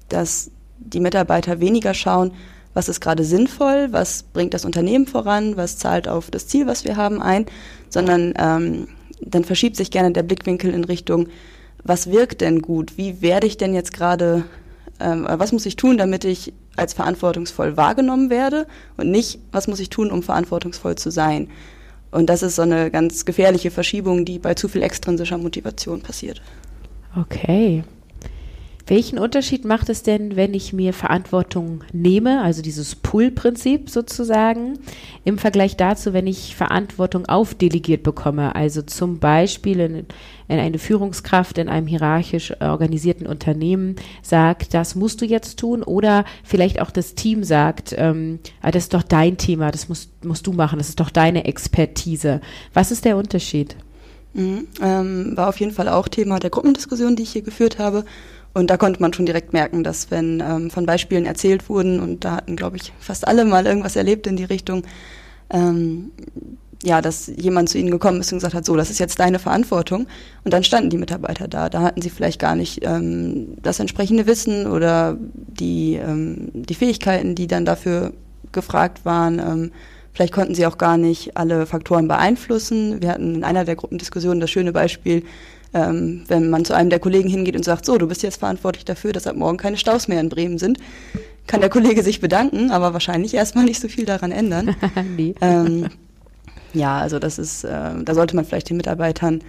dass 0.09 0.51
die 0.79 1.01
Mitarbeiter 1.01 1.61
weniger 1.61 1.95
schauen, 1.95 2.33
was 2.73 2.89
ist 2.89 3.01
gerade 3.01 3.25
sinnvoll, 3.25 3.89
was 3.91 4.23
bringt 4.23 4.55
das 4.55 4.65
Unternehmen 4.65 5.07
voran, 5.07 5.57
was 5.57 5.77
zahlt 5.77 6.09
auf 6.09 6.31
das 6.31 6.47
Ziel, 6.47 6.67
was 6.67 6.85
wir 6.85 6.97
haben, 6.97 7.21
ein, 7.21 7.47
sondern 7.89 8.33
ähm, 8.39 8.89
dann 9.21 9.45
verschiebt 9.45 9.77
sich 9.77 9.91
gerne 9.91 10.13
der 10.13 10.23
Blickwinkel 10.23 10.73
in 10.73 10.85
Richtung, 10.85 11.29
was 11.83 12.11
wirkt 12.11 12.41
denn 12.41 12.63
gut? 12.63 12.97
Wie 12.97 13.23
werde 13.23 13.47
ich 13.47 13.57
denn 13.57 13.75
jetzt 13.75 13.93
gerade, 13.93 14.45
ähm, 15.01 15.27
was 15.29 15.53
muss 15.53 15.67
ich 15.67 15.77
tun, 15.77 15.99
damit 15.99 16.25
ich 16.25 16.53
als 16.77 16.95
verantwortungsvoll 16.95 17.77
wahrgenommen 17.77 18.31
werde 18.31 18.67
und 18.97 19.11
nicht, 19.11 19.41
was 19.53 19.69
muss 19.69 19.81
ich 19.81 19.91
tun, 19.91 20.11
um 20.11 20.23
verantwortungsvoll 20.23 20.97
zu 20.97 21.11
sein? 21.11 21.49
Und 22.11 22.27
das 22.27 22.43
ist 22.43 22.57
so 22.57 22.63
eine 22.63 22.91
ganz 22.91 23.25
gefährliche 23.25 23.71
Verschiebung, 23.71 24.25
die 24.25 24.39
bei 24.39 24.55
zu 24.55 24.69
viel 24.69 24.83
extrinsischer 24.83 25.39
Motivation 25.39 26.01
passiert. 26.01 26.43
Okay. 27.17 27.85
Welchen 28.91 29.21
Unterschied 29.21 29.65
macht 29.65 29.89
es 29.89 30.03
denn, 30.03 30.35
wenn 30.35 30.53
ich 30.53 30.73
mir 30.73 30.93
Verantwortung 30.93 31.85
nehme, 31.93 32.43
also 32.43 32.61
dieses 32.61 32.97
Pull-Prinzip 32.97 33.89
sozusagen, 33.89 34.81
im 35.25 35.39
Vergleich 35.39 35.77
dazu, 35.77 36.13
wenn 36.13 36.27
ich 36.27 36.57
Verantwortung 36.57 37.27
aufdelegiert 37.27 38.03
bekomme, 38.03 38.57
also 38.57 38.83
zum 38.83 39.21
Beispiel 39.21 39.79
in, 39.79 39.95
in 40.49 40.59
eine 40.59 40.81
Führungskraft 40.81 41.59
in 41.59 41.69
einem 41.69 41.87
hierarchisch 41.87 42.53
organisierten 42.61 43.29
Unternehmen 43.29 43.95
sagt, 44.23 44.75
das 44.75 44.97
musst 44.97 45.21
du 45.21 45.25
jetzt 45.25 45.61
tun, 45.61 45.85
oder 45.85 46.25
vielleicht 46.43 46.81
auch 46.81 46.91
das 46.91 47.15
Team 47.15 47.45
sagt, 47.45 47.95
ähm, 47.97 48.41
ah, 48.61 48.73
das 48.73 48.83
ist 48.83 48.95
doch 48.95 49.05
dein 49.05 49.37
Thema, 49.37 49.71
das 49.71 49.89
musst, 49.89 50.25
musst 50.25 50.49
du 50.49 50.53
machen, 50.53 50.79
das 50.81 50.89
ist 50.89 50.99
doch 50.99 51.11
deine 51.11 51.45
Expertise. 51.45 52.41
Was 52.75 52.91
ist 52.91 53.05
der 53.05 53.17
Unterschied? 53.17 53.77
Mhm, 54.33 54.67
ähm, 54.81 55.37
war 55.37 55.49
auf 55.49 55.61
jeden 55.61 55.73
Fall 55.73 55.89
auch 55.89 56.09
Thema 56.09 56.41
der 56.41 56.51
Gruppendiskussion, 56.51 57.15
die 57.15 57.23
ich 57.23 57.31
hier 57.31 57.43
geführt 57.43 57.79
habe. 57.79 58.05
Und 58.53 58.69
da 58.69 58.77
konnte 58.77 59.01
man 59.01 59.13
schon 59.13 59.27
direkt 59.27 59.53
merken, 59.53 59.85
dass 59.85 60.11
wenn 60.11 60.43
ähm, 60.45 60.71
von 60.71 60.87
Beispielen 60.87 61.25
erzählt 61.25 61.69
wurden, 61.69 62.01
und 62.01 62.25
da 62.25 62.37
hatten, 62.37 62.57
glaube 62.57 62.77
ich, 62.77 62.93
fast 62.99 63.27
alle 63.29 63.45
mal 63.45 63.67
irgendwas 63.67 63.97
erlebt 63.97 64.27
in 64.27 64.37
die 64.37 64.45
Richtung, 64.45 64.83
ähm, 65.51 66.11
ja, 66.83 67.03
dass 67.03 67.31
jemand 67.37 67.69
zu 67.69 67.79
ihnen 67.79 67.91
gekommen 67.91 68.21
ist 68.21 68.33
und 68.33 68.39
gesagt 68.39 68.55
hat, 68.55 68.65
so, 68.65 68.75
das 68.75 68.91
ist 68.91 68.99
jetzt 68.99 69.21
deine 69.21 69.39
Verantwortung. 69.39 70.07
Und 70.45 70.55
dann 70.55 70.65
standen 70.65 70.91
die 70.91 70.97
Mitarbeiter 70.97 71.47
da. 71.47 71.69
Da 71.69 71.83
hatten 71.83 72.01
sie 72.01 72.11
vielleicht 72.11 72.41
gar 72.41 72.57
nicht 72.57 72.81
ähm, 72.85 73.57
das 73.63 73.81
entsprechende 73.81 74.27
Wissen 74.27 74.67
oder 74.67 75.17
die, 75.21 75.97
ähm, 75.97 76.51
die 76.55 76.75
Fähigkeiten, 76.75 77.35
die 77.35 77.47
dann 77.47 77.67
dafür 77.67 78.13
gefragt 78.53 79.05
waren. 79.05 79.39
Ähm, 79.39 79.73
vielleicht 80.15 80.33
konnten 80.33 80.55
sie 80.55 80.67
auch 80.67 80.79
gar 80.79 80.97
nicht 80.97 81.37
alle 81.37 81.67
Faktoren 81.67 82.09
beeinflussen. 82.09 83.03
Wir 83.03 83.11
hatten 83.11 83.35
in 83.35 83.45
einer 83.45 83.65
der 83.65 83.77
Gruppendiskussionen 83.77 84.41
das 84.41 84.51
schöne 84.51 84.73
Beispiel, 84.73 85.25
ähm, 85.73 86.25
wenn 86.29 86.51
man 86.51 86.65
zu 86.65 86.75
einem 86.75 86.91
der 86.91 86.99
Kollegen 86.99 87.29
hingeht 87.29 87.57
und 87.57 87.65
sagt, 87.65 87.85
so, 87.85 87.99
du 87.99 88.09
bist 88.09 88.23
jetzt 88.23 88.41
verantwortlich 88.41 88.85
dafür, 88.85 89.13
dass 89.13 89.27
ab 89.27 89.37
morgen 89.37 89.57
keine 89.57 89.77
Staus 89.77 90.09
mehr 90.09 90.21
in 90.21 90.29
Bremen 90.29 90.59
sind, 90.59 90.79
kann 91.47 91.61
der 91.61 91.71
Kollege 91.71 92.03
sich 92.03 92.21
bedanken, 92.21 92.71
aber 92.71 92.93
wahrscheinlich 92.93 93.35
erstmal 93.35 93.65
nicht 93.65 93.81
so 93.81 93.89
viel 93.89 94.05
daran 94.05 94.33
ändern. 94.33 94.75
nee. 95.17 95.35
ähm, 95.41 95.89
ja, 96.73 96.99
also 96.99 97.19
das 97.19 97.39
ist, 97.39 97.65
äh, 97.65 98.03
da 98.05 98.15
sollte 98.15 98.37
man 98.37 98.45
vielleicht 98.45 98.71
den 98.71 98.77
Mitarbeitern 98.77 99.43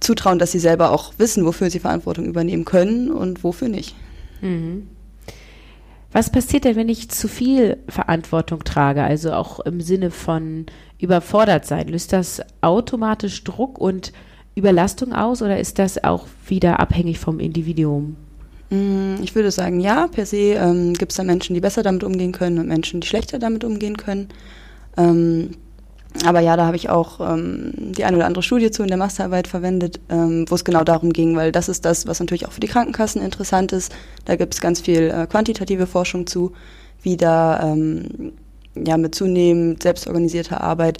zutrauen, 0.00 0.38
dass 0.38 0.52
sie 0.52 0.58
selber 0.58 0.90
auch 0.90 1.14
wissen, 1.18 1.44
wofür 1.44 1.70
sie 1.70 1.80
Verantwortung 1.80 2.26
übernehmen 2.26 2.64
können 2.64 3.10
und 3.10 3.44
wofür 3.44 3.68
nicht. 3.68 3.94
Mhm. 4.40 4.88
Was 6.12 6.30
passiert 6.30 6.64
denn, 6.64 6.74
wenn 6.74 6.88
ich 6.88 7.08
zu 7.08 7.28
viel 7.28 7.78
Verantwortung 7.88 8.64
trage, 8.64 9.02
also 9.04 9.32
auch 9.32 9.60
im 9.60 9.80
Sinne 9.80 10.10
von 10.10 10.66
überfordert 10.98 11.66
sein? 11.66 11.86
Löst 11.86 12.12
das 12.12 12.42
automatisch 12.60 13.44
Druck 13.44 13.78
und 13.78 14.12
Überlastung 14.60 15.12
aus 15.12 15.42
oder 15.42 15.58
ist 15.58 15.78
das 15.78 16.04
auch 16.04 16.26
wieder 16.46 16.80
abhängig 16.80 17.18
vom 17.18 17.40
Individuum? 17.40 18.16
Mm, 18.70 19.16
ich 19.22 19.34
würde 19.34 19.50
sagen, 19.50 19.80
ja, 19.80 20.06
per 20.06 20.26
se 20.26 20.54
ähm, 20.54 20.94
gibt 20.94 21.12
es 21.12 21.16
da 21.16 21.24
Menschen, 21.24 21.54
die 21.54 21.60
besser 21.60 21.82
damit 21.82 22.04
umgehen 22.04 22.32
können 22.32 22.58
und 22.58 22.68
Menschen, 22.68 23.00
die 23.00 23.06
schlechter 23.08 23.38
damit 23.38 23.64
umgehen 23.64 23.96
können. 23.96 24.28
Ähm, 24.96 25.50
aber 26.24 26.40
ja, 26.40 26.56
da 26.56 26.66
habe 26.66 26.76
ich 26.76 26.90
auch 26.90 27.20
ähm, 27.20 27.72
die 27.76 28.04
eine 28.04 28.16
oder 28.16 28.26
andere 28.26 28.42
Studie 28.42 28.70
zu 28.70 28.82
in 28.82 28.88
der 28.88 28.96
Masterarbeit 28.96 29.46
verwendet, 29.46 30.00
ähm, 30.08 30.44
wo 30.48 30.54
es 30.56 30.64
genau 30.64 30.84
darum 30.84 31.12
ging, 31.12 31.36
weil 31.36 31.52
das 31.52 31.68
ist 31.68 31.84
das, 31.84 32.06
was 32.06 32.20
natürlich 32.20 32.46
auch 32.46 32.52
für 32.52 32.60
die 32.60 32.66
Krankenkassen 32.66 33.22
interessant 33.22 33.72
ist. 33.72 33.92
Da 34.24 34.36
gibt 34.36 34.54
es 34.54 34.60
ganz 34.60 34.80
viel 34.80 35.10
äh, 35.10 35.26
quantitative 35.26 35.86
Forschung 35.86 36.26
zu, 36.26 36.52
wie 37.02 37.16
da 37.16 37.72
ähm, 37.72 38.32
ja, 38.74 38.96
mit 38.96 39.14
zunehmend 39.14 39.82
selbstorganisierter 39.82 40.60
Arbeit 40.60 40.98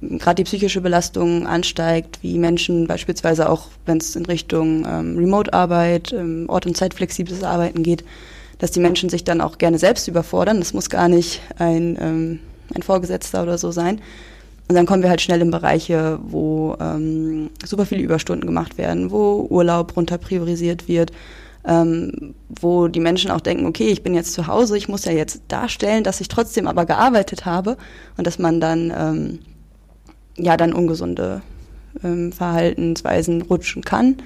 gerade 0.00 0.36
die 0.36 0.44
psychische 0.44 0.80
Belastung 0.80 1.46
ansteigt, 1.46 2.18
wie 2.22 2.38
Menschen 2.38 2.86
beispielsweise 2.86 3.48
auch, 3.48 3.66
wenn 3.86 3.98
es 3.98 4.14
in 4.16 4.26
Richtung 4.26 4.86
ähm, 4.86 5.16
Remote-Arbeit, 5.16 6.12
ähm, 6.12 6.46
Ort- 6.48 6.66
und 6.66 6.76
Zeitflexibles 6.76 7.42
Arbeiten 7.42 7.82
geht, 7.82 8.04
dass 8.58 8.70
die 8.70 8.80
Menschen 8.80 9.08
sich 9.08 9.24
dann 9.24 9.40
auch 9.40 9.58
gerne 9.58 9.78
selbst 9.78 10.08
überfordern. 10.08 10.58
Das 10.58 10.72
muss 10.72 10.90
gar 10.90 11.08
nicht 11.08 11.40
ein, 11.58 11.96
ähm, 12.00 12.40
ein 12.74 12.82
Vorgesetzter 12.82 13.42
oder 13.42 13.58
so 13.58 13.70
sein. 13.70 14.00
Und 14.68 14.74
dann 14.74 14.86
kommen 14.86 15.02
wir 15.02 15.10
halt 15.10 15.22
schnell 15.22 15.40
in 15.40 15.50
Bereiche, 15.50 16.18
wo 16.22 16.76
ähm, 16.78 17.50
super 17.64 17.86
viele 17.86 18.02
Überstunden 18.02 18.46
gemacht 18.46 18.76
werden, 18.76 19.10
wo 19.10 19.46
Urlaub 19.48 19.96
runter 19.96 20.18
priorisiert 20.18 20.88
wird, 20.88 21.10
ähm, 21.66 22.34
wo 22.60 22.88
die 22.88 23.00
Menschen 23.00 23.30
auch 23.30 23.40
denken, 23.40 23.66
okay, 23.66 23.88
ich 23.88 24.02
bin 24.02 24.14
jetzt 24.14 24.34
zu 24.34 24.46
Hause, 24.46 24.76
ich 24.76 24.88
muss 24.88 25.06
ja 25.06 25.12
jetzt 25.12 25.40
darstellen, 25.48 26.04
dass 26.04 26.20
ich 26.20 26.28
trotzdem 26.28 26.68
aber 26.68 26.84
gearbeitet 26.84 27.46
habe 27.46 27.78
und 28.18 28.26
dass 28.26 28.38
man 28.38 28.60
dann 28.60 28.92
ähm, 28.94 29.38
ja 30.38 30.56
dann 30.56 30.72
ungesunde 30.72 31.42
ähm, 32.02 32.32
Verhaltensweisen 32.32 33.42
rutschen 33.42 33.82
kann. 33.82 34.16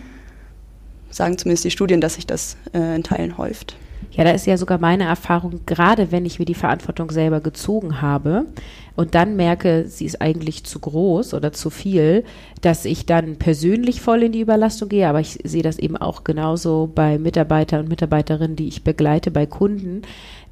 Sagen 1.11 1.37
zumindest 1.39 1.65
die 1.65 1.71
Studien, 1.71 2.01
dass 2.01 2.15
sich 2.15 2.27
das 2.27 2.57
äh, 2.73 2.97
in 2.97 3.03
Teilen 3.03 3.37
häuft. 3.39 3.77
Ja, 4.15 4.25
da 4.25 4.31
ist 4.31 4.47
ja 4.47 4.59
sogar 4.59 4.79
meine 4.79 5.05
Erfahrung, 5.05 5.61
gerade 5.65 6.13
wenn 6.13 6.27
ich 6.27 6.39
mir 6.39 6.45
die 6.45 6.55
Verantwortung 6.55 7.11
selber 7.11 7.41
gezogen 7.41 8.03
habe 8.03 8.47
und 8.95 9.15
dann 9.15 9.37
merke, 9.37 9.87
sie 9.89 10.05
ist 10.05 10.21
eigentlich 10.21 10.65
zu 10.65 10.79
groß 10.81 11.33
oder 11.33 11.53
zu 11.53 11.71
viel, 11.71 12.25
dass 12.61 12.85
ich 12.85 13.07
dann 13.07 13.37
persönlich 13.37 14.03
voll 14.03 14.25
in 14.25 14.33
die 14.33 14.41
Überlastung 14.41 14.91
gehe, 14.91 15.09
aber 15.09 15.21
ich 15.21 15.39
sehe 15.45 15.63
das 15.63 15.79
eben 15.79 15.97
auch 15.97 16.25
genauso 16.25 16.91
bei 16.95 17.19
Mitarbeitern 17.19 17.81
und 17.81 17.89
Mitarbeiterinnen, 17.89 18.55
die 18.55 18.69
ich 18.69 18.85
begleite, 18.85 19.31
bei 19.31 19.47
Kunden, 19.47 20.03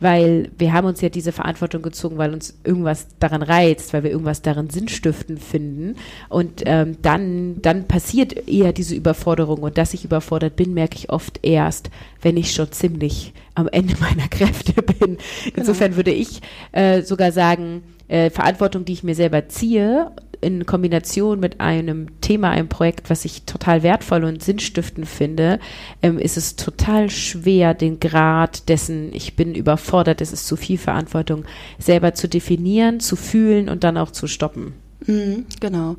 weil 0.00 0.50
wir 0.56 0.72
haben 0.72 0.86
uns 0.86 1.02
ja 1.02 1.10
diese 1.10 1.30
Verantwortung 1.30 1.82
gezogen, 1.82 2.16
weil 2.16 2.32
uns 2.32 2.58
irgendwas 2.64 3.08
daran 3.18 3.42
reizt, 3.42 3.92
weil 3.92 4.02
wir 4.02 4.10
irgendwas 4.10 4.40
daran 4.40 4.70
sinnstiftend 4.70 5.40
finden. 5.40 5.96
Und 6.30 6.62
ähm, 6.64 6.96
dann, 7.02 7.60
dann 7.60 7.86
passiert 7.86 8.48
eher 8.48 8.72
diese 8.72 8.94
Überforderung. 8.94 9.60
Und 9.60 9.76
dass 9.76 9.92
ich 9.92 10.06
überfordert 10.06 10.56
bin, 10.56 10.72
merke 10.72 10.96
ich 10.96 11.10
oft 11.10 11.40
erst, 11.42 11.90
wenn 12.22 12.38
ich 12.38 12.52
schon 12.52 12.72
ziemlich 12.72 13.34
am 13.54 13.68
Ende 13.68 13.94
meiner 14.00 14.28
Kräfte 14.28 14.82
bin. 14.82 15.16
Genau. 15.16 15.18
Insofern 15.56 15.96
würde 15.96 16.12
ich 16.12 16.40
äh, 16.72 17.02
sogar 17.02 17.32
sagen, 17.32 17.82
äh, 18.08 18.30
Verantwortung, 18.30 18.84
die 18.84 18.92
ich 18.92 19.04
mir 19.04 19.14
selber 19.14 19.48
ziehe, 19.48 20.12
in 20.40 20.64
Kombination 20.64 21.38
mit 21.38 21.60
einem 21.60 22.20
Thema, 22.20 22.50
einem 22.50 22.68
Projekt, 22.68 23.10
was 23.10 23.24
ich 23.24 23.42
total 23.42 23.82
wertvoll 23.82 24.24
und 24.24 24.42
sinnstiftend 24.42 25.06
finde, 25.06 25.60
ähm, 26.02 26.18
ist 26.18 26.36
es 26.36 26.56
total 26.56 27.10
schwer, 27.10 27.74
den 27.74 28.00
Grad 28.00 28.68
dessen, 28.68 29.12
ich 29.12 29.36
bin 29.36 29.54
überfordert, 29.54 30.20
es 30.20 30.32
ist 30.32 30.46
zu 30.46 30.56
viel 30.56 30.78
Verantwortung, 30.78 31.44
selber 31.78 32.14
zu 32.14 32.28
definieren, 32.28 33.00
zu 33.00 33.16
fühlen 33.16 33.68
und 33.68 33.84
dann 33.84 33.98
auch 33.98 34.10
zu 34.10 34.26
stoppen. 34.26 34.72
Mhm, 35.06 35.46
genau. 35.60 35.96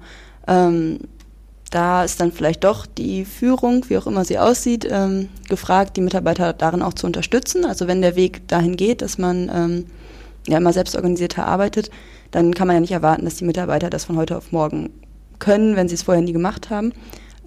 Ähm, 0.47 0.99
da 1.71 2.03
ist 2.03 2.19
dann 2.19 2.31
vielleicht 2.33 2.65
doch 2.65 2.85
die 2.85 3.25
Führung, 3.25 3.85
wie 3.87 3.97
auch 3.97 4.05
immer 4.05 4.25
sie 4.25 4.37
aussieht, 4.37 4.85
ähm, 4.89 5.29
gefragt, 5.49 5.95
die 5.97 6.01
Mitarbeiter 6.01 6.53
darin 6.53 6.81
auch 6.81 6.93
zu 6.93 7.07
unterstützen. 7.07 7.65
Also 7.65 7.87
wenn 7.87 8.01
der 8.01 8.15
Weg 8.17 8.47
dahin 8.49 8.75
geht, 8.75 9.01
dass 9.01 9.17
man 9.17 9.49
ähm, 9.53 9.85
ja 10.47 10.57
immer 10.57 10.73
selbstorganisierter 10.73 11.47
arbeitet, 11.47 11.89
dann 12.31 12.53
kann 12.53 12.67
man 12.67 12.75
ja 12.75 12.81
nicht 12.81 12.91
erwarten, 12.91 13.23
dass 13.23 13.37
die 13.37 13.45
Mitarbeiter 13.45 13.89
das 13.89 14.03
von 14.03 14.17
heute 14.17 14.37
auf 14.37 14.51
morgen 14.51 14.89
können, 15.39 15.77
wenn 15.77 15.87
sie 15.87 15.95
es 15.95 16.03
vorher 16.03 16.21
nie 16.21 16.33
gemacht 16.33 16.69
haben. 16.69 16.91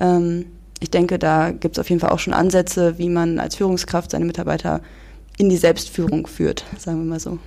Ähm, 0.00 0.46
ich 0.80 0.90
denke, 0.90 1.18
da 1.18 1.50
gibt 1.50 1.76
es 1.76 1.80
auf 1.80 1.90
jeden 1.90 2.00
Fall 2.00 2.10
auch 2.10 2.18
schon 2.18 2.34
Ansätze, 2.34 2.98
wie 2.98 3.10
man 3.10 3.38
als 3.38 3.56
Führungskraft 3.56 4.10
seine 4.10 4.24
Mitarbeiter 4.24 4.80
in 5.36 5.50
die 5.50 5.56
Selbstführung 5.56 6.26
führt, 6.26 6.64
sagen 6.78 6.98
wir 6.98 7.04
mal 7.04 7.20
so. 7.20 7.38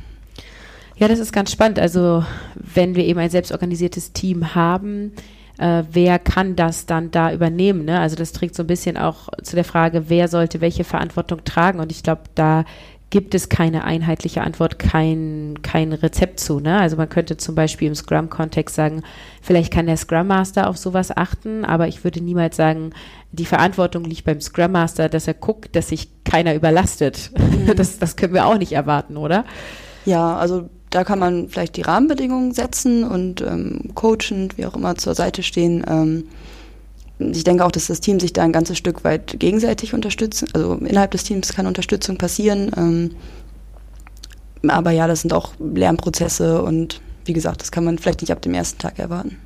Ja, 0.97 1.07
das 1.07 1.19
ist 1.19 1.33
ganz 1.33 1.51
spannend. 1.51 1.79
Also 1.79 2.23
wenn 2.55 2.95
wir 2.95 3.05
eben 3.05 3.19
ein 3.19 3.29
selbstorganisiertes 3.29 4.13
Team 4.13 4.55
haben, 4.55 5.13
äh, 5.57 5.83
wer 5.91 6.19
kann 6.19 6.55
das 6.55 6.85
dann 6.85 7.11
da 7.11 7.31
übernehmen? 7.31 7.85
Ne? 7.85 7.99
Also 7.99 8.15
das 8.15 8.31
trägt 8.31 8.55
so 8.55 8.63
ein 8.63 8.67
bisschen 8.67 8.97
auch 8.97 9.29
zu 9.41 9.55
der 9.55 9.65
Frage, 9.65 10.09
wer 10.09 10.27
sollte 10.27 10.61
welche 10.61 10.83
Verantwortung 10.83 11.43
tragen. 11.43 11.79
Und 11.79 11.91
ich 11.91 12.03
glaube, 12.03 12.21
da 12.35 12.65
gibt 13.09 13.33
es 13.33 13.47
keine 13.47 13.85
einheitliche 13.85 14.41
Antwort, 14.41 14.79
kein, 14.79 15.59
kein 15.61 15.93
Rezept 15.93 16.39
zu. 16.39 16.59
Ne? 16.59 16.77
Also 16.77 16.97
man 16.97 17.07
könnte 17.07 17.37
zum 17.37 17.55
Beispiel 17.55 17.87
im 17.87 17.95
Scrum-Kontext 17.95 18.75
sagen, 18.75 19.01
vielleicht 19.41 19.71
kann 19.71 19.85
der 19.85 19.95
Scrum 19.95 20.27
Master 20.27 20.69
auf 20.69 20.77
sowas 20.77 21.15
achten, 21.15 21.63
aber 21.63 21.87
ich 21.87 22.03
würde 22.03 22.21
niemals 22.21 22.57
sagen, 22.57 22.91
die 23.31 23.45
Verantwortung 23.45 24.03
liegt 24.03 24.25
beim 24.25 24.41
Scrum 24.41 24.73
Master, 24.73 25.07
dass 25.07 25.27
er 25.27 25.35
guckt, 25.35 25.75
dass 25.75 25.89
sich 25.89 26.23
keiner 26.23 26.53
überlastet. 26.53 27.31
Mhm. 27.37 27.57
Das, 27.77 27.99
das 27.99 28.15
können 28.15 28.33
wir 28.33 28.45
auch 28.45 28.57
nicht 28.57 28.71
erwarten, 28.71 29.17
oder? 29.17 29.43
Ja, 30.05 30.37
also 30.37 30.69
da 30.97 31.03
kann 31.03 31.19
man 31.19 31.47
vielleicht 31.47 31.77
die 31.77 31.83
Rahmenbedingungen 31.83 32.53
setzen 32.53 33.03
und 33.03 33.41
ähm, 33.41 33.91
coachend, 33.93 34.57
wie 34.57 34.65
auch 34.65 34.75
immer, 34.75 34.95
zur 34.95 35.13
Seite 35.13 35.43
stehen. 35.43 35.85
Ähm, 35.87 36.23
ich 37.19 37.43
denke 37.43 37.63
auch, 37.63 37.71
dass 37.71 37.85
das 37.85 37.99
Team 37.99 38.19
sich 38.19 38.33
da 38.33 38.41
ein 38.41 38.51
ganzes 38.51 38.79
Stück 38.79 39.03
weit 39.03 39.39
gegenseitig 39.39 39.93
unterstützt. 39.93 40.45
Also 40.55 40.73
innerhalb 40.73 41.11
des 41.11 41.23
Teams 41.23 41.53
kann 41.53 41.67
Unterstützung 41.67 42.17
passieren. 42.17 42.71
Ähm, 42.75 43.11
aber 44.67 44.89
ja, 44.89 45.05
das 45.05 45.21
sind 45.21 45.33
auch 45.33 45.53
Lernprozesse 45.59 46.63
und 46.63 46.99
wie 47.25 47.33
gesagt, 47.33 47.61
das 47.61 47.71
kann 47.71 47.83
man 47.83 47.99
vielleicht 47.99 48.21
nicht 48.21 48.31
ab 48.31 48.41
dem 48.41 48.55
ersten 48.55 48.79
Tag 48.79 48.97
erwarten. 48.97 49.37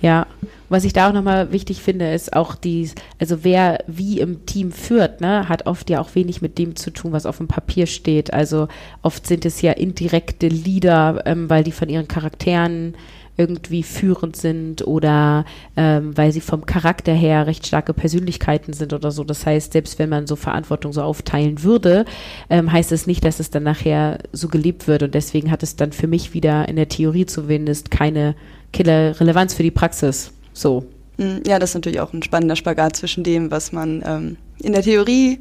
Ja, 0.00 0.26
was 0.70 0.84
ich 0.84 0.92
da 0.92 1.08
auch 1.08 1.12
nochmal 1.12 1.52
wichtig 1.52 1.82
finde, 1.82 2.12
ist 2.12 2.34
auch 2.34 2.54
die, 2.54 2.90
also 3.18 3.42
wer 3.42 3.84
wie 3.86 4.20
im 4.20 4.46
Team 4.46 4.72
führt, 4.72 5.20
ne, 5.20 5.48
hat 5.48 5.66
oft 5.66 5.90
ja 5.90 6.00
auch 6.00 6.14
wenig 6.14 6.42
mit 6.42 6.58
dem 6.58 6.76
zu 6.76 6.90
tun, 6.90 7.12
was 7.12 7.26
auf 7.26 7.38
dem 7.38 7.48
Papier 7.48 7.86
steht. 7.86 8.32
Also 8.32 8.68
oft 9.02 9.26
sind 9.26 9.44
es 9.44 9.60
ja 9.62 9.72
indirekte 9.72 10.48
Leader, 10.48 11.22
ähm, 11.26 11.50
weil 11.50 11.64
die 11.64 11.72
von 11.72 11.88
ihren 11.88 12.08
Charakteren 12.08 12.94
irgendwie 13.40 13.82
führend 13.82 14.36
sind 14.36 14.86
oder 14.86 15.46
ähm, 15.76 16.16
weil 16.16 16.30
sie 16.30 16.42
vom 16.42 16.66
Charakter 16.66 17.12
her 17.14 17.46
recht 17.46 17.66
starke 17.66 17.94
Persönlichkeiten 17.94 18.74
sind 18.74 18.92
oder 18.92 19.10
so. 19.10 19.24
Das 19.24 19.46
heißt, 19.46 19.72
selbst 19.72 19.98
wenn 19.98 20.10
man 20.10 20.26
so 20.26 20.36
Verantwortung 20.36 20.92
so 20.92 21.02
aufteilen 21.02 21.62
würde, 21.62 22.04
ähm, 22.50 22.70
heißt 22.70 22.92
es 22.92 23.06
nicht, 23.06 23.24
dass 23.24 23.40
es 23.40 23.50
dann 23.50 23.62
nachher 23.62 24.18
so 24.32 24.48
gelebt 24.48 24.86
wird. 24.88 25.02
Und 25.02 25.14
deswegen 25.14 25.50
hat 25.50 25.62
es 25.62 25.74
dann 25.76 25.92
für 25.92 26.06
mich 26.06 26.34
wieder 26.34 26.68
in 26.68 26.76
der 26.76 26.88
Theorie 26.88 27.24
zumindest 27.24 27.90
keine 27.90 28.34
Killer-Relevanz 28.72 29.54
für 29.54 29.62
die 29.62 29.70
Praxis. 29.70 30.32
So. 30.52 30.86
Hm, 31.18 31.42
ja, 31.46 31.58
das 31.58 31.70
ist 31.70 31.74
natürlich 31.74 32.00
auch 32.00 32.12
ein 32.12 32.22
spannender 32.22 32.56
Spagat 32.56 32.96
zwischen 32.96 33.24
dem, 33.24 33.50
was 33.50 33.72
man 33.72 34.02
ähm, 34.06 34.36
in 34.58 34.72
der 34.72 34.82
Theorie 34.82 35.38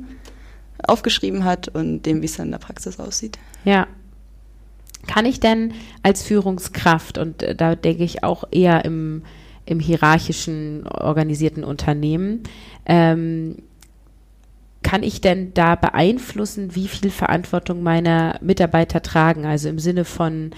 aufgeschrieben 0.84 1.44
hat 1.44 1.68
und 1.68 2.04
dem, 2.04 2.22
wie 2.22 2.26
es 2.26 2.38
dann 2.38 2.48
in 2.48 2.52
der 2.52 2.60
Praxis 2.60 3.00
aussieht. 3.00 3.38
Ja, 3.66 3.88
kann 5.08 5.26
ich 5.26 5.40
denn 5.40 5.74
als 6.04 6.24
Führungskraft, 6.24 7.18
und 7.18 7.42
äh, 7.44 7.56
da 7.56 7.76
denke 7.76 8.04
ich 8.04 8.24
auch 8.24 8.44
eher 8.52 8.86
im, 8.86 9.24
im 9.66 9.80
hierarchischen 9.80 10.86
organisierten 10.88 11.64
Unternehmen, 11.64 12.44
ähm, 12.86 13.58
kann 14.84 15.04
ich 15.04 15.20
denn 15.20 15.54
da 15.54 15.76
beeinflussen, 15.76 16.76
wie 16.76 16.88
viel 16.88 17.10
Verantwortung 17.10 17.84
meine 17.84 18.38
Mitarbeiter 18.42 19.02
tragen? 19.02 19.46
Also 19.46 19.68
im 19.68 19.80
Sinne 19.80 20.06
von, 20.06 20.52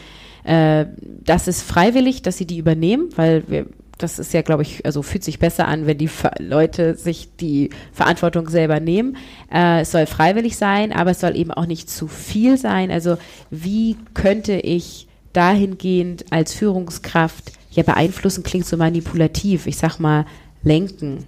äh, 0.43 0.85
das 0.97 1.47
ist 1.47 1.61
freiwillig, 1.61 2.21
dass 2.21 2.37
sie 2.37 2.45
die 2.45 2.57
übernehmen, 2.57 3.09
weil 3.15 3.43
wir 3.47 3.65
das 4.01 4.19
ist 4.19 4.33
ja, 4.33 4.41
glaube 4.41 4.63
ich, 4.63 4.85
also 4.85 5.03
fühlt 5.03 5.23
sich 5.23 5.39
besser 5.39 5.67
an, 5.67 5.85
wenn 5.85 5.97
die 5.97 6.09
Leute 6.39 6.95
sich 6.95 7.29
die 7.39 7.69
Verantwortung 7.91 8.49
selber 8.49 8.79
nehmen. 8.79 9.17
Äh, 9.53 9.81
es 9.81 9.91
soll 9.91 10.05
freiwillig 10.05 10.57
sein, 10.57 10.91
aber 10.91 11.11
es 11.11 11.19
soll 11.19 11.35
eben 11.35 11.51
auch 11.51 11.65
nicht 11.65 11.89
zu 11.89 12.07
viel 12.07 12.57
sein. 12.57 12.91
Also 12.91 13.17
wie 13.49 13.97
könnte 14.13 14.53
ich 14.53 15.07
dahingehend 15.33 16.25
als 16.31 16.53
Führungskraft 16.53 17.53
ja 17.71 17.83
beeinflussen, 17.83 18.43
klingt 18.43 18.65
so 18.65 18.75
manipulativ, 18.75 19.67
ich 19.67 19.77
sag 19.77 19.99
mal 19.99 20.25
lenken. 20.63 21.25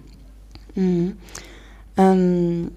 Mhm. 0.74 1.16
Ähm, 1.96 2.70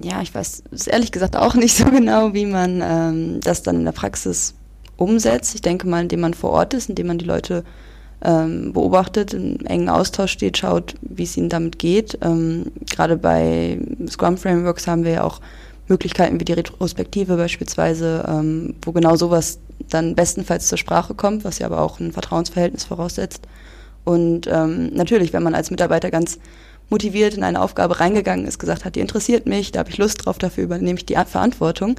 ja, 0.00 0.20
ich 0.22 0.34
weiß 0.34 0.64
ehrlich 0.86 1.12
gesagt 1.12 1.36
auch 1.36 1.54
nicht 1.54 1.76
so 1.76 1.84
genau, 1.90 2.34
wie 2.34 2.46
man 2.46 2.82
ähm, 2.82 3.40
das 3.40 3.62
dann 3.62 3.76
in 3.76 3.84
der 3.84 3.92
Praxis 3.92 4.54
umsetzt. 4.96 5.54
Ich 5.54 5.62
denke 5.62 5.86
mal, 5.86 6.02
indem 6.02 6.20
man 6.20 6.34
vor 6.34 6.50
Ort 6.50 6.74
ist, 6.74 6.88
indem 6.88 7.08
man 7.08 7.18
die 7.18 7.24
Leute 7.24 7.64
ähm, 8.22 8.72
beobachtet, 8.72 9.34
in 9.34 9.64
engen 9.66 9.88
Austausch 9.88 10.32
steht, 10.32 10.56
schaut, 10.58 10.94
wie 11.02 11.24
es 11.24 11.36
ihnen 11.36 11.48
damit 11.48 11.78
geht. 11.78 12.18
Ähm, 12.22 12.72
Gerade 12.90 13.16
bei 13.16 13.78
Scrum 14.08 14.36
Frameworks 14.38 14.86
haben 14.86 15.04
wir 15.04 15.12
ja 15.12 15.24
auch 15.24 15.40
Möglichkeiten 15.88 16.40
wie 16.40 16.44
die 16.44 16.54
Retrospektive 16.54 17.36
beispielsweise, 17.36 18.24
ähm, 18.26 18.74
wo 18.82 18.92
genau 18.92 19.16
sowas 19.16 19.60
dann 19.90 20.14
bestenfalls 20.14 20.66
zur 20.66 20.78
Sprache 20.78 21.14
kommt, 21.14 21.44
was 21.44 21.58
ja 21.58 21.66
aber 21.66 21.80
auch 21.80 22.00
ein 22.00 22.12
Vertrauensverhältnis 22.12 22.84
voraussetzt. 22.84 23.46
Und 24.04 24.46
ähm, 24.46 24.94
natürlich, 24.94 25.32
wenn 25.32 25.42
man 25.42 25.54
als 25.54 25.70
Mitarbeiter 25.70 26.10
ganz 26.10 26.38
motiviert 26.88 27.34
in 27.34 27.42
eine 27.42 27.60
Aufgabe 27.60 28.00
reingegangen 28.00 28.46
ist, 28.46 28.58
gesagt 28.58 28.84
hat, 28.84 28.94
die 28.94 29.00
interessiert 29.00 29.46
mich, 29.46 29.72
da 29.72 29.80
habe 29.80 29.90
ich 29.90 29.98
Lust 29.98 30.24
drauf, 30.24 30.38
dafür 30.38 30.64
übernehme 30.64 30.98
ich 30.98 31.06
die 31.06 31.14
Verantwortung, 31.14 31.96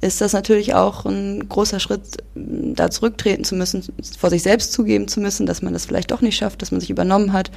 ist 0.00 0.20
das 0.20 0.32
natürlich 0.32 0.74
auch 0.74 1.06
ein 1.06 1.48
großer 1.48 1.80
Schritt, 1.80 2.18
da 2.34 2.90
zurücktreten 2.90 3.44
zu 3.44 3.54
müssen, 3.54 3.82
vor 4.18 4.30
sich 4.30 4.42
selbst 4.42 4.72
zugeben 4.72 5.08
zu 5.08 5.20
müssen, 5.20 5.46
dass 5.46 5.62
man 5.62 5.72
das 5.72 5.86
vielleicht 5.86 6.10
doch 6.10 6.20
nicht 6.20 6.36
schafft, 6.36 6.62
dass 6.62 6.72
man 6.72 6.80
sich 6.80 6.90
übernommen 6.90 7.32
hat, 7.32 7.50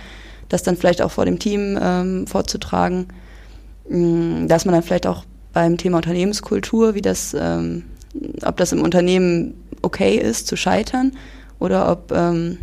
das 0.47 0.63
dann 0.63 0.77
vielleicht 0.77 1.01
auch 1.01 1.11
vor 1.11 1.25
dem 1.25 1.39
Team 1.39 1.77
ähm, 1.81 2.25
vorzutragen, 2.27 3.07
mm, 3.89 4.47
dass 4.47 4.65
man 4.65 4.73
dann 4.73 4.83
vielleicht 4.83 5.07
auch 5.07 5.25
beim 5.51 5.77
Thema 5.77 5.97
Unternehmenskultur, 5.97 6.95
wie 6.95 7.01
das, 7.01 7.35
ähm, 7.37 7.83
ob 8.45 8.57
das 8.57 8.71
im 8.71 8.81
Unternehmen 8.81 9.55
okay 9.81 10.15
ist, 10.15 10.47
zu 10.47 10.55
scheitern 10.55 11.13
oder 11.59 11.91
ob 11.91 12.11
ähm, 12.11 12.59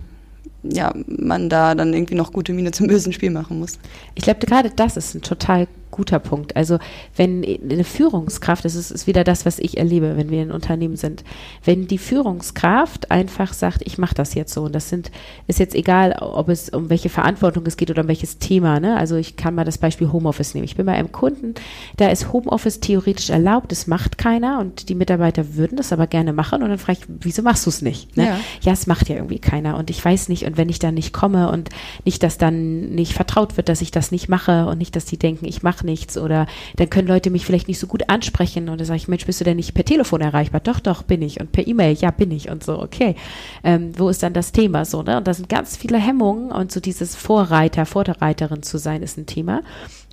ja, 0.70 0.92
man 1.06 1.48
da 1.48 1.74
dann 1.74 1.92
irgendwie 1.92 2.14
noch 2.14 2.32
gute 2.32 2.52
Miene 2.52 2.70
zum 2.70 2.86
bösen 2.86 3.12
Spiel 3.12 3.30
machen 3.30 3.58
muss. 3.58 3.78
Ich 4.14 4.24
glaube, 4.24 4.40
gerade 4.46 4.70
das 4.70 4.96
ist 4.96 5.14
ein 5.14 5.22
total 5.22 5.68
guter 5.94 6.18
Punkt. 6.18 6.56
Also 6.56 6.78
wenn 7.16 7.44
eine 7.44 7.84
Führungskraft, 7.84 8.64
das 8.64 8.74
ist, 8.74 8.90
ist 8.90 9.06
wieder 9.06 9.22
das, 9.22 9.46
was 9.46 9.60
ich 9.60 9.78
erlebe, 9.78 10.16
wenn 10.16 10.28
wir 10.28 10.42
in 10.42 10.50
Unternehmen 10.50 10.96
sind, 10.96 11.22
wenn 11.64 11.86
die 11.86 11.98
Führungskraft 11.98 13.12
einfach 13.12 13.52
sagt, 13.52 13.82
ich 13.84 13.96
mache 13.96 14.14
das 14.14 14.34
jetzt 14.34 14.52
so 14.52 14.62
und 14.62 14.74
das 14.74 14.88
sind, 14.88 15.12
ist 15.46 15.60
jetzt 15.60 15.74
egal, 15.74 16.16
ob 16.20 16.48
es 16.48 16.68
um 16.68 16.90
welche 16.90 17.08
Verantwortung 17.08 17.64
es 17.66 17.76
geht 17.76 17.90
oder 17.90 18.02
um 18.02 18.08
welches 18.08 18.38
Thema. 18.38 18.80
Ne? 18.80 18.96
Also 18.96 19.14
ich 19.14 19.36
kann 19.36 19.54
mal 19.54 19.64
das 19.64 19.78
Beispiel 19.78 20.10
Homeoffice 20.10 20.54
nehmen. 20.54 20.64
Ich 20.64 20.74
bin 20.74 20.86
bei 20.86 20.94
einem 20.94 21.12
Kunden, 21.12 21.54
da 21.96 22.08
ist 22.08 22.32
Homeoffice 22.32 22.80
theoretisch 22.80 23.30
erlaubt, 23.30 23.70
das 23.70 23.86
macht 23.86 24.18
keiner 24.18 24.58
und 24.58 24.88
die 24.88 24.96
Mitarbeiter 24.96 25.54
würden 25.54 25.76
das 25.76 25.92
aber 25.92 26.08
gerne 26.08 26.32
machen 26.32 26.64
und 26.64 26.70
dann 26.70 26.78
frage 26.78 26.98
ich, 27.00 27.06
wieso 27.20 27.42
machst 27.42 27.66
du 27.66 27.70
es 27.70 27.82
nicht? 27.82 28.16
Ne? 28.16 28.26
Ja. 28.26 28.40
ja, 28.62 28.72
es 28.72 28.88
macht 28.88 29.08
ja 29.08 29.14
irgendwie 29.14 29.38
keiner 29.38 29.76
und 29.76 29.90
ich 29.90 30.04
weiß 30.04 30.28
nicht 30.28 30.44
und 30.44 30.56
wenn 30.56 30.68
ich 30.68 30.80
da 30.80 30.90
nicht 30.90 31.12
komme 31.12 31.52
und 31.52 31.70
nicht, 32.04 32.24
dass 32.24 32.36
dann 32.36 32.90
nicht 32.90 33.12
vertraut 33.12 33.56
wird, 33.56 33.68
dass 33.68 33.80
ich 33.80 33.92
das 33.92 34.10
nicht 34.10 34.28
mache 34.28 34.66
und 34.66 34.78
nicht, 34.78 34.96
dass 34.96 35.04
die 35.04 35.18
denken, 35.18 35.44
ich 35.44 35.62
mache 35.62 35.83
nichts 35.84 36.18
oder 36.18 36.46
dann 36.76 36.90
können 36.90 37.08
Leute 37.08 37.30
mich 37.30 37.46
vielleicht 37.46 37.68
nicht 37.68 37.78
so 37.78 37.86
gut 37.86 38.08
ansprechen 38.08 38.68
und 38.68 38.78
dann 38.78 38.86
sage 38.86 38.96
ich, 38.96 39.08
Mensch, 39.08 39.26
bist 39.26 39.40
du 39.40 39.44
denn 39.44 39.56
nicht 39.56 39.74
per 39.74 39.84
Telefon 39.84 40.20
erreichbar? 40.20 40.60
Doch, 40.60 40.80
doch, 40.80 41.02
bin 41.02 41.22
ich 41.22 41.40
und 41.40 41.52
per 41.52 41.66
E-Mail, 41.66 41.94
ja, 41.94 42.10
bin 42.10 42.30
ich 42.30 42.50
und 42.50 42.64
so, 42.64 42.80
okay. 42.80 43.16
Ähm, 43.62 43.92
wo 43.96 44.08
ist 44.08 44.22
dann 44.22 44.32
das 44.32 44.52
Thema 44.52 44.84
so, 44.84 45.02
ne? 45.02 45.16
Und 45.16 45.26
da 45.26 45.34
sind 45.34 45.48
ganz 45.48 45.76
viele 45.76 45.98
Hemmungen 45.98 46.50
und 46.50 46.72
so 46.72 46.80
dieses 46.80 47.14
Vorreiter, 47.14 47.86
Vorreiterin 47.86 48.62
zu 48.62 48.78
sein 48.78 49.02
ist 49.02 49.18
ein 49.18 49.26
Thema. 49.26 49.62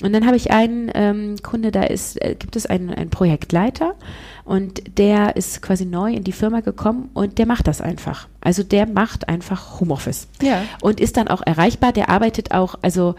Und 0.01 0.13
dann 0.13 0.25
habe 0.25 0.35
ich 0.35 0.51
einen 0.51 0.91
ähm, 0.93 1.35
Kunde, 1.43 1.71
da 1.71 1.83
ist, 1.83 2.21
äh, 2.21 2.35
gibt 2.37 2.55
es 2.55 2.65
einen, 2.65 2.89
einen 2.89 3.09
Projektleiter 3.09 3.95
und 4.43 4.97
der 4.97 5.35
ist 5.35 5.61
quasi 5.61 5.85
neu 5.85 6.13
in 6.13 6.23
die 6.23 6.31
Firma 6.31 6.61
gekommen 6.61 7.09
und 7.13 7.37
der 7.37 7.45
macht 7.45 7.67
das 7.67 7.81
einfach. 7.81 8.27
Also 8.41 8.63
der 8.63 8.87
macht 8.87 9.29
einfach 9.29 9.79
Homeoffice. 9.79 10.27
Ja. 10.41 10.63
Und 10.81 10.99
ist 10.99 11.17
dann 11.17 11.27
auch 11.27 11.41
erreichbar. 11.45 11.91
Der 11.91 12.09
arbeitet 12.09 12.51
auch, 12.51 12.75
also 12.81 13.15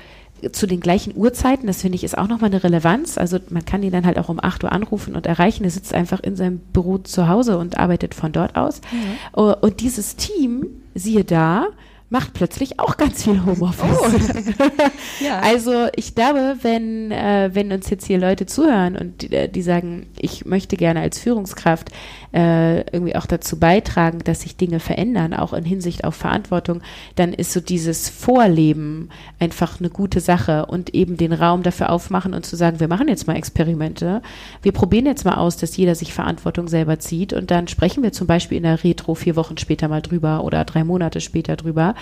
zu 0.51 0.67
den 0.67 0.81
gleichen 0.81 1.17
Uhrzeiten, 1.17 1.67
das 1.67 1.83
finde 1.83 1.97
ich 1.97 2.05
ist 2.05 2.19
auch 2.19 2.29
nochmal 2.29 2.51
eine 2.51 2.65
Relevanz. 2.65 3.19
Also 3.19 3.39
man 3.51 3.65
kann 3.65 3.83
ihn 3.83 3.93
dann 3.93 4.07
halt 4.07 4.19
auch 4.19 4.29
um 4.29 4.41
8 4.43 4.65
Uhr 4.65 4.73
anrufen 4.73 5.15
und 5.15 5.27
erreichen. 5.27 5.65
Er 5.65 5.71
sitzt 5.71 5.95
einfach 5.95 6.21
in 6.21 6.37
seinem 6.37 6.59
Büro 6.59 6.99
zu 6.99 7.29
Hause 7.29 7.59
und 7.59 7.79
arbeitet 7.79 8.15
von 8.15 8.33
dort 8.33 8.57
aus. 8.57 8.81
Mhm. 8.91 9.55
Und 9.61 9.81
dieses 9.81 10.17
Team, 10.17 10.67
siehe 10.95 11.25
da, 11.25 11.67
macht 12.13 12.35
plötzlich 12.35 12.79
auch 12.79 12.99
ganz 12.99 13.25
viel 13.25 13.43
Homeoffice. 13.43 13.99
Oh. 13.99 15.25
ja. 15.25 15.41
Also 15.41 15.87
ich 15.97 16.15
glaube, 16.15 16.59
wenn, 16.61 17.11
äh, 17.11 17.51
wenn 17.55 17.73
uns 17.73 17.89
jetzt 17.89 18.07
hier 18.07 18.19
Leute 18.19 18.45
zuhören 18.45 18.99
und 18.99 19.23
die, 19.23 19.49
die 19.49 19.63
sagen, 19.63 20.07
ich 20.19 20.45
möchte 20.45 20.77
gerne 20.77 21.01
als 21.01 21.19
Führungskraft 21.19 21.91
äh, 22.33 22.81
irgendwie 22.93 23.17
auch 23.17 23.27
dazu 23.27 23.59
beitragen, 23.59 24.21
dass 24.25 24.43
sich 24.43 24.57
Dinge 24.57 24.81
verändern, 24.81 25.35
auch 25.35 25.53
in 25.53 25.65
Hinsicht 25.65 26.05
auf 26.05 26.15
Verantwortung, 26.15 26.83
dann 27.17 27.33
ist 27.33 27.53
so 27.53 27.61
dieses 27.61 28.09
Vorleben 28.09 29.11
einfach 29.39 29.81
eine 29.81 29.91
gute 29.91 30.21
Sache 30.21 30.67
und 30.67 30.95
eben 30.95 31.17
den 31.17 31.33
Raum 31.33 31.63
dafür 31.63 31.91
aufmachen 31.91 32.35
und 32.35 32.47
zu 32.47 32.57
sagen, 32.57 32.81
wir 32.81 32.89
machen 32.89 33.09
jetzt 33.09 33.27
mal 33.27 33.37
Experimente, 33.37 34.23
wir 34.63 34.73
probieren 34.73 35.07
jetzt 35.07 35.25
mal 35.25 35.37
aus, 35.37 35.57
dass 35.57 35.77
jeder 35.77 35.95
sich 35.95 36.13
Verantwortung 36.13 36.69
selber 36.69 36.99
zieht 36.99 37.33
und 37.33 37.51
dann 37.51 37.69
sprechen 37.69 38.03
wir 38.03 38.13
zum 38.13 38.27
Beispiel 38.27 38.57
in 38.57 38.65
der 38.65 38.83
Retro 38.83 39.15
vier 39.15 39.37
Wochen 39.37 39.59
später 39.59 39.89
mal 39.89 40.03
drüber 40.03 40.45
oder 40.45 40.65
drei 40.65 40.85
Monate 40.85 41.21
später 41.21 41.57
drüber 41.57 41.95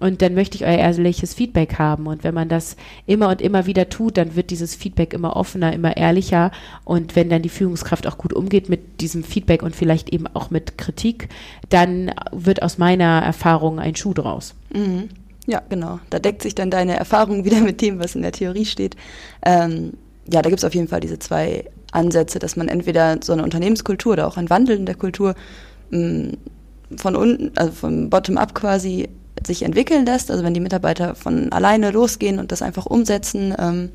und 0.00 0.22
dann 0.22 0.34
möchte 0.34 0.56
ich 0.56 0.64
euer 0.64 0.78
ehrliches 0.78 1.34
Feedback 1.34 1.78
haben. 1.78 2.06
Und 2.06 2.24
wenn 2.24 2.34
man 2.34 2.48
das 2.48 2.76
immer 3.06 3.28
und 3.28 3.42
immer 3.42 3.66
wieder 3.66 3.88
tut, 3.88 4.16
dann 4.16 4.34
wird 4.34 4.50
dieses 4.50 4.74
Feedback 4.74 5.12
immer 5.12 5.36
offener, 5.36 5.72
immer 5.72 5.96
ehrlicher. 5.96 6.50
Und 6.84 7.16
wenn 7.16 7.28
dann 7.28 7.42
die 7.42 7.50
Führungskraft 7.50 8.06
auch 8.06 8.18
gut 8.18 8.32
umgeht 8.32 8.68
mit 8.68 9.00
diesem 9.00 9.22
Feedback 9.22 9.62
und 9.62 9.76
vielleicht 9.76 10.10
eben 10.10 10.26
auch 10.26 10.50
mit 10.50 10.78
Kritik, 10.78 11.28
dann 11.68 12.12
wird 12.32 12.62
aus 12.62 12.78
meiner 12.78 13.22
Erfahrung 13.22 13.78
ein 13.78 13.94
Schuh 13.94 14.14
draus. 14.14 14.54
Mhm. 14.74 15.10
Ja, 15.46 15.62
genau. 15.68 16.00
Da 16.10 16.18
deckt 16.18 16.42
sich 16.42 16.54
dann 16.54 16.70
deine 16.70 16.96
Erfahrung 16.96 17.44
wieder 17.44 17.60
mit 17.60 17.80
dem, 17.82 17.98
was 17.98 18.14
in 18.14 18.22
der 18.22 18.32
Theorie 18.32 18.64
steht. 18.64 18.96
Ähm, 19.44 19.92
ja, 20.32 20.42
da 20.42 20.48
gibt 20.48 20.60
es 20.60 20.64
auf 20.64 20.74
jeden 20.74 20.88
Fall 20.88 21.00
diese 21.00 21.18
zwei 21.18 21.64
Ansätze, 21.92 22.38
dass 22.38 22.56
man 22.56 22.68
entweder 22.68 23.18
so 23.22 23.32
eine 23.32 23.42
Unternehmenskultur 23.42 24.14
oder 24.14 24.26
auch 24.26 24.36
ein 24.36 24.48
Wandel 24.48 24.76
in 24.76 24.86
der 24.86 24.94
Kultur 24.94 25.34
mh, 25.90 26.34
von 26.96 27.16
unten, 27.16 27.52
also 27.56 27.72
vom 27.72 28.10
Bottom-up 28.10 28.54
quasi 28.54 29.08
sich 29.46 29.62
entwickeln 29.62 30.06
lässt, 30.06 30.30
also 30.30 30.44
wenn 30.44 30.54
die 30.54 30.60
Mitarbeiter 30.60 31.14
von 31.14 31.52
alleine 31.52 31.90
losgehen 31.90 32.38
und 32.38 32.52
das 32.52 32.62
einfach 32.62 32.86
umsetzen, 32.86 33.54
ähm, 33.58 33.90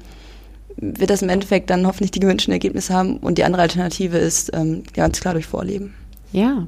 wird 0.77 1.09
das 1.09 1.21
im 1.21 1.29
Endeffekt 1.29 1.69
dann 1.69 1.87
hoffentlich 1.87 2.11
die 2.11 2.19
gewünschten 2.19 2.51
Ergebnisse 2.51 2.93
haben. 2.93 3.17
Und 3.17 3.37
die 3.37 3.43
andere 3.43 3.61
Alternative 3.61 4.17
ist 4.17 4.51
ähm, 4.53 4.83
ganz 4.93 5.19
klar 5.19 5.33
durch 5.33 5.45
Vorleben. 5.45 5.93
Ja. 6.31 6.67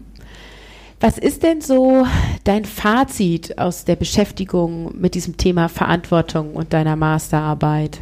Was 0.99 1.17
ist 1.17 1.43
denn 1.43 1.61
so 1.61 2.07
dein 2.43 2.65
Fazit 2.65 3.59
aus 3.59 3.85
der 3.85 3.95
Beschäftigung 3.95 4.99
mit 4.99 5.13
diesem 5.13 5.37
Thema 5.37 5.69
Verantwortung 5.69 6.53
und 6.55 6.73
deiner 6.73 6.95
Masterarbeit? 6.95 7.99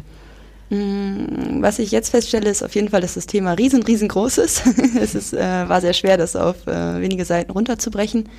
Mm, 0.70 1.62
was 1.62 1.80
ich 1.80 1.92
jetzt 1.92 2.10
feststelle, 2.10 2.50
ist 2.50 2.64
auf 2.64 2.74
jeden 2.74 2.90
Fall, 2.90 3.02
dass 3.02 3.16
das 3.16 3.28
Thema 3.28 3.54
riesen, 3.54 3.84
riesengroß 3.84 4.38
ist. 4.38 4.64
es 5.00 5.14
ist, 5.14 5.34
äh, 5.34 5.68
war 5.68 5.82
sehr 5.82 5.94
schwer, 5.94 6.18
das 6.18 6.36
auf 6.36 6.68
äh, 6.68 7.02
wenige 7.02 7.26
Seiten 7.26 7.52
runterzubrechen. 7.52 8.30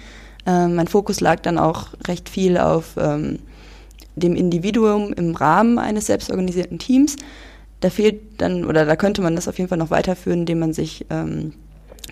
Ähm, 0.46 0.74
mein 0.74 0.88
Fokus 0.88 1.20
lag 1.20 1.40
dann 1.40 1.58
auch 1.58 1.88
recht 2.06 2.28
viel 2.28 2.56
auf 2.58 2.94
ähm, 2.98 3.40
dem 4.14 4.36
Individuum 4.36 5.12
im 5.12 5.34
Rahmen 5.34 5.78
eines 5.78 6.06
selbstorganisierten 6.06 6.78
Teams. 6.78 7.16
Da 7.80 7.90
fehlt 7.90 8.40
dann, 8.40 8.64
oder 8.64 8.86
da 8.86 8.96
könnte 8.96 9.22
man 9.22 9.34
das 9.34 9.48
auf 9.48 9.58
jeden 9.58 9.68
Fall 9.68 9.78
noch 9.78 9.90
weiterführen, 9.90 10.40
indem 10.40 10.60
man 10.60 10.72
sich 10.72 11.04
ähm, 11.10 11.52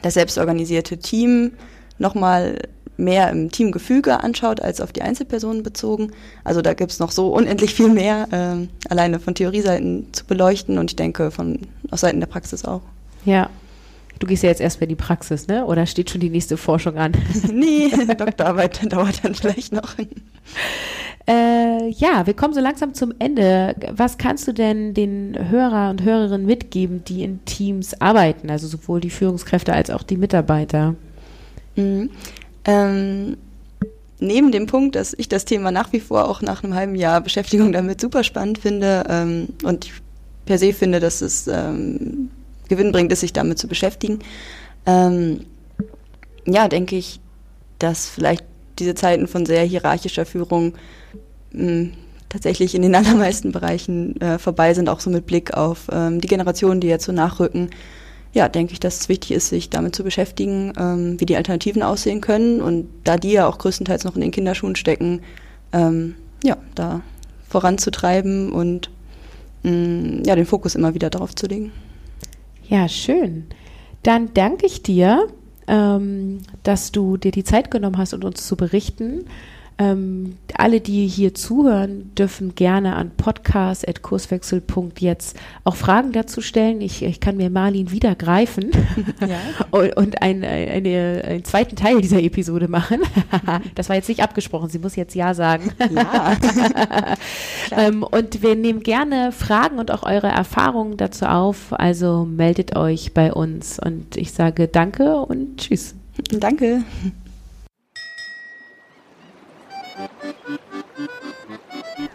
das 0.03 0.15
selbstorganisierte 0.15 0.99
Team 0.99 1.53
nochmal 1.99 2.59
mehr 2.97 3.31
im 3.31 3.51
Teamgefüge 3.51 4.21
anschaut 4.21 4.61
als 4.61 4.81
auf 4.81 4.93
die 4.93 5.03
Einzelpersonen 5.03 5.63
bezogen. 5.63 6.13
Also 6.45 6.63
da 6.63 6.75
gibt's 6.75 7.01
noch 7.01 7.11
so 7.11 7.29
unendlich 7.29 7.75
viel 7.75 7.89
mehr, 7.89 8.29
äh, 8.31 8.89
alleine 8.89 9.19
von 9.19 9.35
Theorieseiten 9.35 10.09
zu 10.13 10.25
beleuchten 10.27 10.79
und 10.79 10.91
ich 10.91 10.97
denke 10.97 11.31
von 11.31 11.61
aus 11.91 12.03
Seiten 12.03 12.21
der 12.21 12.27
Praxis 12.27 12.65
auch. 12.65 12.83
Ja. 13.25 13.51
Du 14.19 14.27
gehst 14.27 14.43
ja 14.43 14.49
jetzt 14.49 14.61
erst 14.61 14.81
bei 14.81 14.87
die 14.87 14.95
Praxis, 14.95 15.49
ne? 15.49 15.67
Oder 15.67 15.87
steht 15.87 16.11
schon 16.11 16.21
die 16.21 16.31
nächste 16.31 16.57
Forschung 16.57 16.97
an? 16.97 17.13
nee, 17.53 17.91
Doktorarbeit 18.17 18.81
dauert 18.93 19.25
dann 19.25 19.35
vielleicht 19.35 19.73
noch. 19.73 19.95
Äh, 21.27 21.89
ja, 21.89 22.27
wir 22.27 22.35
kommen 22.35 22.55
so 22.55 22.61
langsam 22.61 22.95
zum 22.95 23.13
Ende. 23.19 23.75
Was 23.91 24.19
kannst 24.19 24.47
du 24.47 24.53
denn 24.53 24.95
den 24.95 25.37
Hörer 25.51 25.91
und 25.91 26.03
Hörerinnen 26.03 26.47
mitgeben, 26.47 27.03
die 27.05 27.23
in 27.23 27.45
Teams 27.45 28.01
arbeiten, 28.01 28.51
also 28.51 28.67
sowohl 28.67 29.01
die 29.01 29.11
Führungskräfte 29.11 29.73
als 29.73 29.91
auch 29.91 30.03
die 30.03 30.17
Mitarbeiter? 30.17 30.95
Mhm. 31.77 32.11
Ähm, 32.67 33.37
neben 34.21 34.53
dem 34.53 34.67
Punkt, 34.67 34.97
dass 34.97 35.15
ich 35.17 35.29
das 35.29 35.45
Thema 35.45 35.71
nach 35.71 35.93
wie 35.93 36.01
vor 36.01 36.29
auch 36.29 36.43
nach 36.43 36.63
einem 36.63 36.75
halben 36.75 36.95
Jahr 36.95 37.21
Beschäftigung 37.21 37.73
damit 37.73 38.01
super 38.01 38.23
spannend 38.23 38.59
finde 38.59 39.05
ähm, 39.09 39.49
und 39.63 39.87
ich 39.87 39.93
per 40.47 40.59
se 40.59 40.73
finde, 40.73 41.01
dass 41.01 41.21
es 41.21 41.47
ähm, 41.47 42.31
Gewinn 42.69 42.93
bringt, 42.93 43.13
es 43.13 43.21
sich 43.21 43.33
damit 43.33 43.59
zu 43.59 43.69
beschäftigen, 43.69 44.21
ähm, 44.87 45.41
ja, 46.47 46.69
denke 46.69 46.97
ich, 46.97 47.21
dass 47.79 48.09
vielleicht 48.09 48.45
diese 48.79 48.95
Zeiten 48.95 49.27
von 49.27 49.47
sehr 49.47 49.65
hierarchischer 49.65 50.27
Führung 50.27 50.75
mh, 51.53 51.69
hm, 51.69 51.93
tatsächlich 52.29 52.75
in 52.75 52.83
den 52.83 52.95
allermeisten 52.95 53.53
Bereichen 53.53 54.21
äh, 54.21 54.39
vorbei 54.39 54.75
sind, 54.75 54.89
auch 54.89 55.01
so 55.01 55.11
mit 55.11 55.27
Blick 55.27 55.55
auf 55.55 55.87
ähm, 55.93 56.21
die 56.21 56.29
Generationen, 56.29 56.81
die 56.81 56.89
jetzt 56.89 57.05
so 57.05 57.13
nachrücken 57.13 57.71
ja, 58.35 58.49
denke 58.49 58.73
ich, 58.73 58.81
dass 58.81 59.01
es 59.01 59.09
wichtig 59.09 59.31
ist, 59.31 59.49
sich 59.49 59.71
damit 59.71 59.95
zu 59.95 60.03
beschäftigen, 60.03 60.73
ähm, 60.77 61.21
wie 61.21 61.27
die 61.27 61.37
Alternativen 61.37 61.83
aussehen 61.83 62.21
können. 62.21 62.61
Und 62.61 62.89
da 63.05 63.17
die 63.17 63.33
ja 63.33 63.47
auch 63.47 63.59
größtenteils 63.59 64.05
noch 64.05 64.17
in 64.17 64.21
den 64.21 64.33
Kinderschuhen 64.33 64.75
stecken, 64.75 65.23
ähm, 65.73 66.17
ja, 66.43 66.57
da 66.75 67.03
voranzutreiben 67.49 68.53
und 68.53 68.91
mh, 69.63 69.71
mm, 69.71 70.23
ja, 70.27 70.35
den 70.35 70.47
Fokus 70.47 70.75
immer 70.75 70.95
wieder 70.95 71.11
darauf 71.11 71.35
zu 71.35 71.47
legen. 71.47 71.73
Ja, 72.69 72.89
schön. 72.89 73.45
Dann 74.03 74.33
danke 74.35 74.67
ich 74.67 74.83
dir, 74.83 75.29
ähm, 75.67 76.39
dass 76.63 76.93
du 76.93 77.17
dir 77.17 77.31
die 77.31 77.45
Zeit 77.45 77.71
genommen 77.71 77.99
hast, 77.99 78.15
um 78.15 78.23
uns 78.23 78.47
zu 78.47 78.57
berichten. 78.57 79.27
Ähm, 79.77 80.37
alle, 80.57 80.81
die 80.81 81.09
hier 81.09 81.35
zuhören, 81.35 82.13
dürfen 82.15 82.55
gerne 82.55 82.95
an 82.95 83.11
podcast.kurswechsel.jetzt 83.17 85.37
auch 85.65 85.75
Fragen 85.75 86.13
dazu 86.13 86.41
stellen. 86.41 86.81
Ich, 86.81 87.03
ich 87.03 87.19
kann 87.19 87.37
mir 87.37 87.51
Marlin 87.51 87.91
wieder 87.91 88.15
greifen 88.15 88.71
ja. 89.21 89.41
und, 89.73 89.97
und 89.97 90.23
ein, 90.23 90.45
eine, 90.45 91.25
einen 91.27 91.45
zweiten 91.45 91.75
Teil 91.75 92.01
dieser 92.01 92.23
Episode 92.23 92.69
machen. 92.69 93.01
das 93.75 93.89
war 93.89 93.97
jetzt 93.97 94.09
nicht 94.09 94.23
abgesprochen. 94.23 94.69
Sie 94.69 94.79
muss 94.79 94.95
jetzt 94.95 95.17
Ja 95.17 95.35
sagen. 95.35 95.73
Ja. 95.93 96.37
ähm, 97.77 98.05
und 98.05 98.43
wir 98.43 98.55
nehmen 98.55 98.85
gerne 98.85 99.33
Fragen 99.33 99.81
und 99.81 99.91
auch 99.91 100.05
eure 100.05 100.29
Erfahrungen 100.29 100.97
dazu 100.97 101.25
auf. 101.25 101.73
Also 101.73 102.25
meldet 102.25 102.77
euch 102.77 103.13
bei 103.13 103.33
uns 103.33 103.81
und 103.81 104.17
ich 104.17 104.31
sage 104.33 104.69
Danke 104.69 105.17
und 105.17 105.57
Tschüss. 105.57 105.97
Danke. 106.31 106.85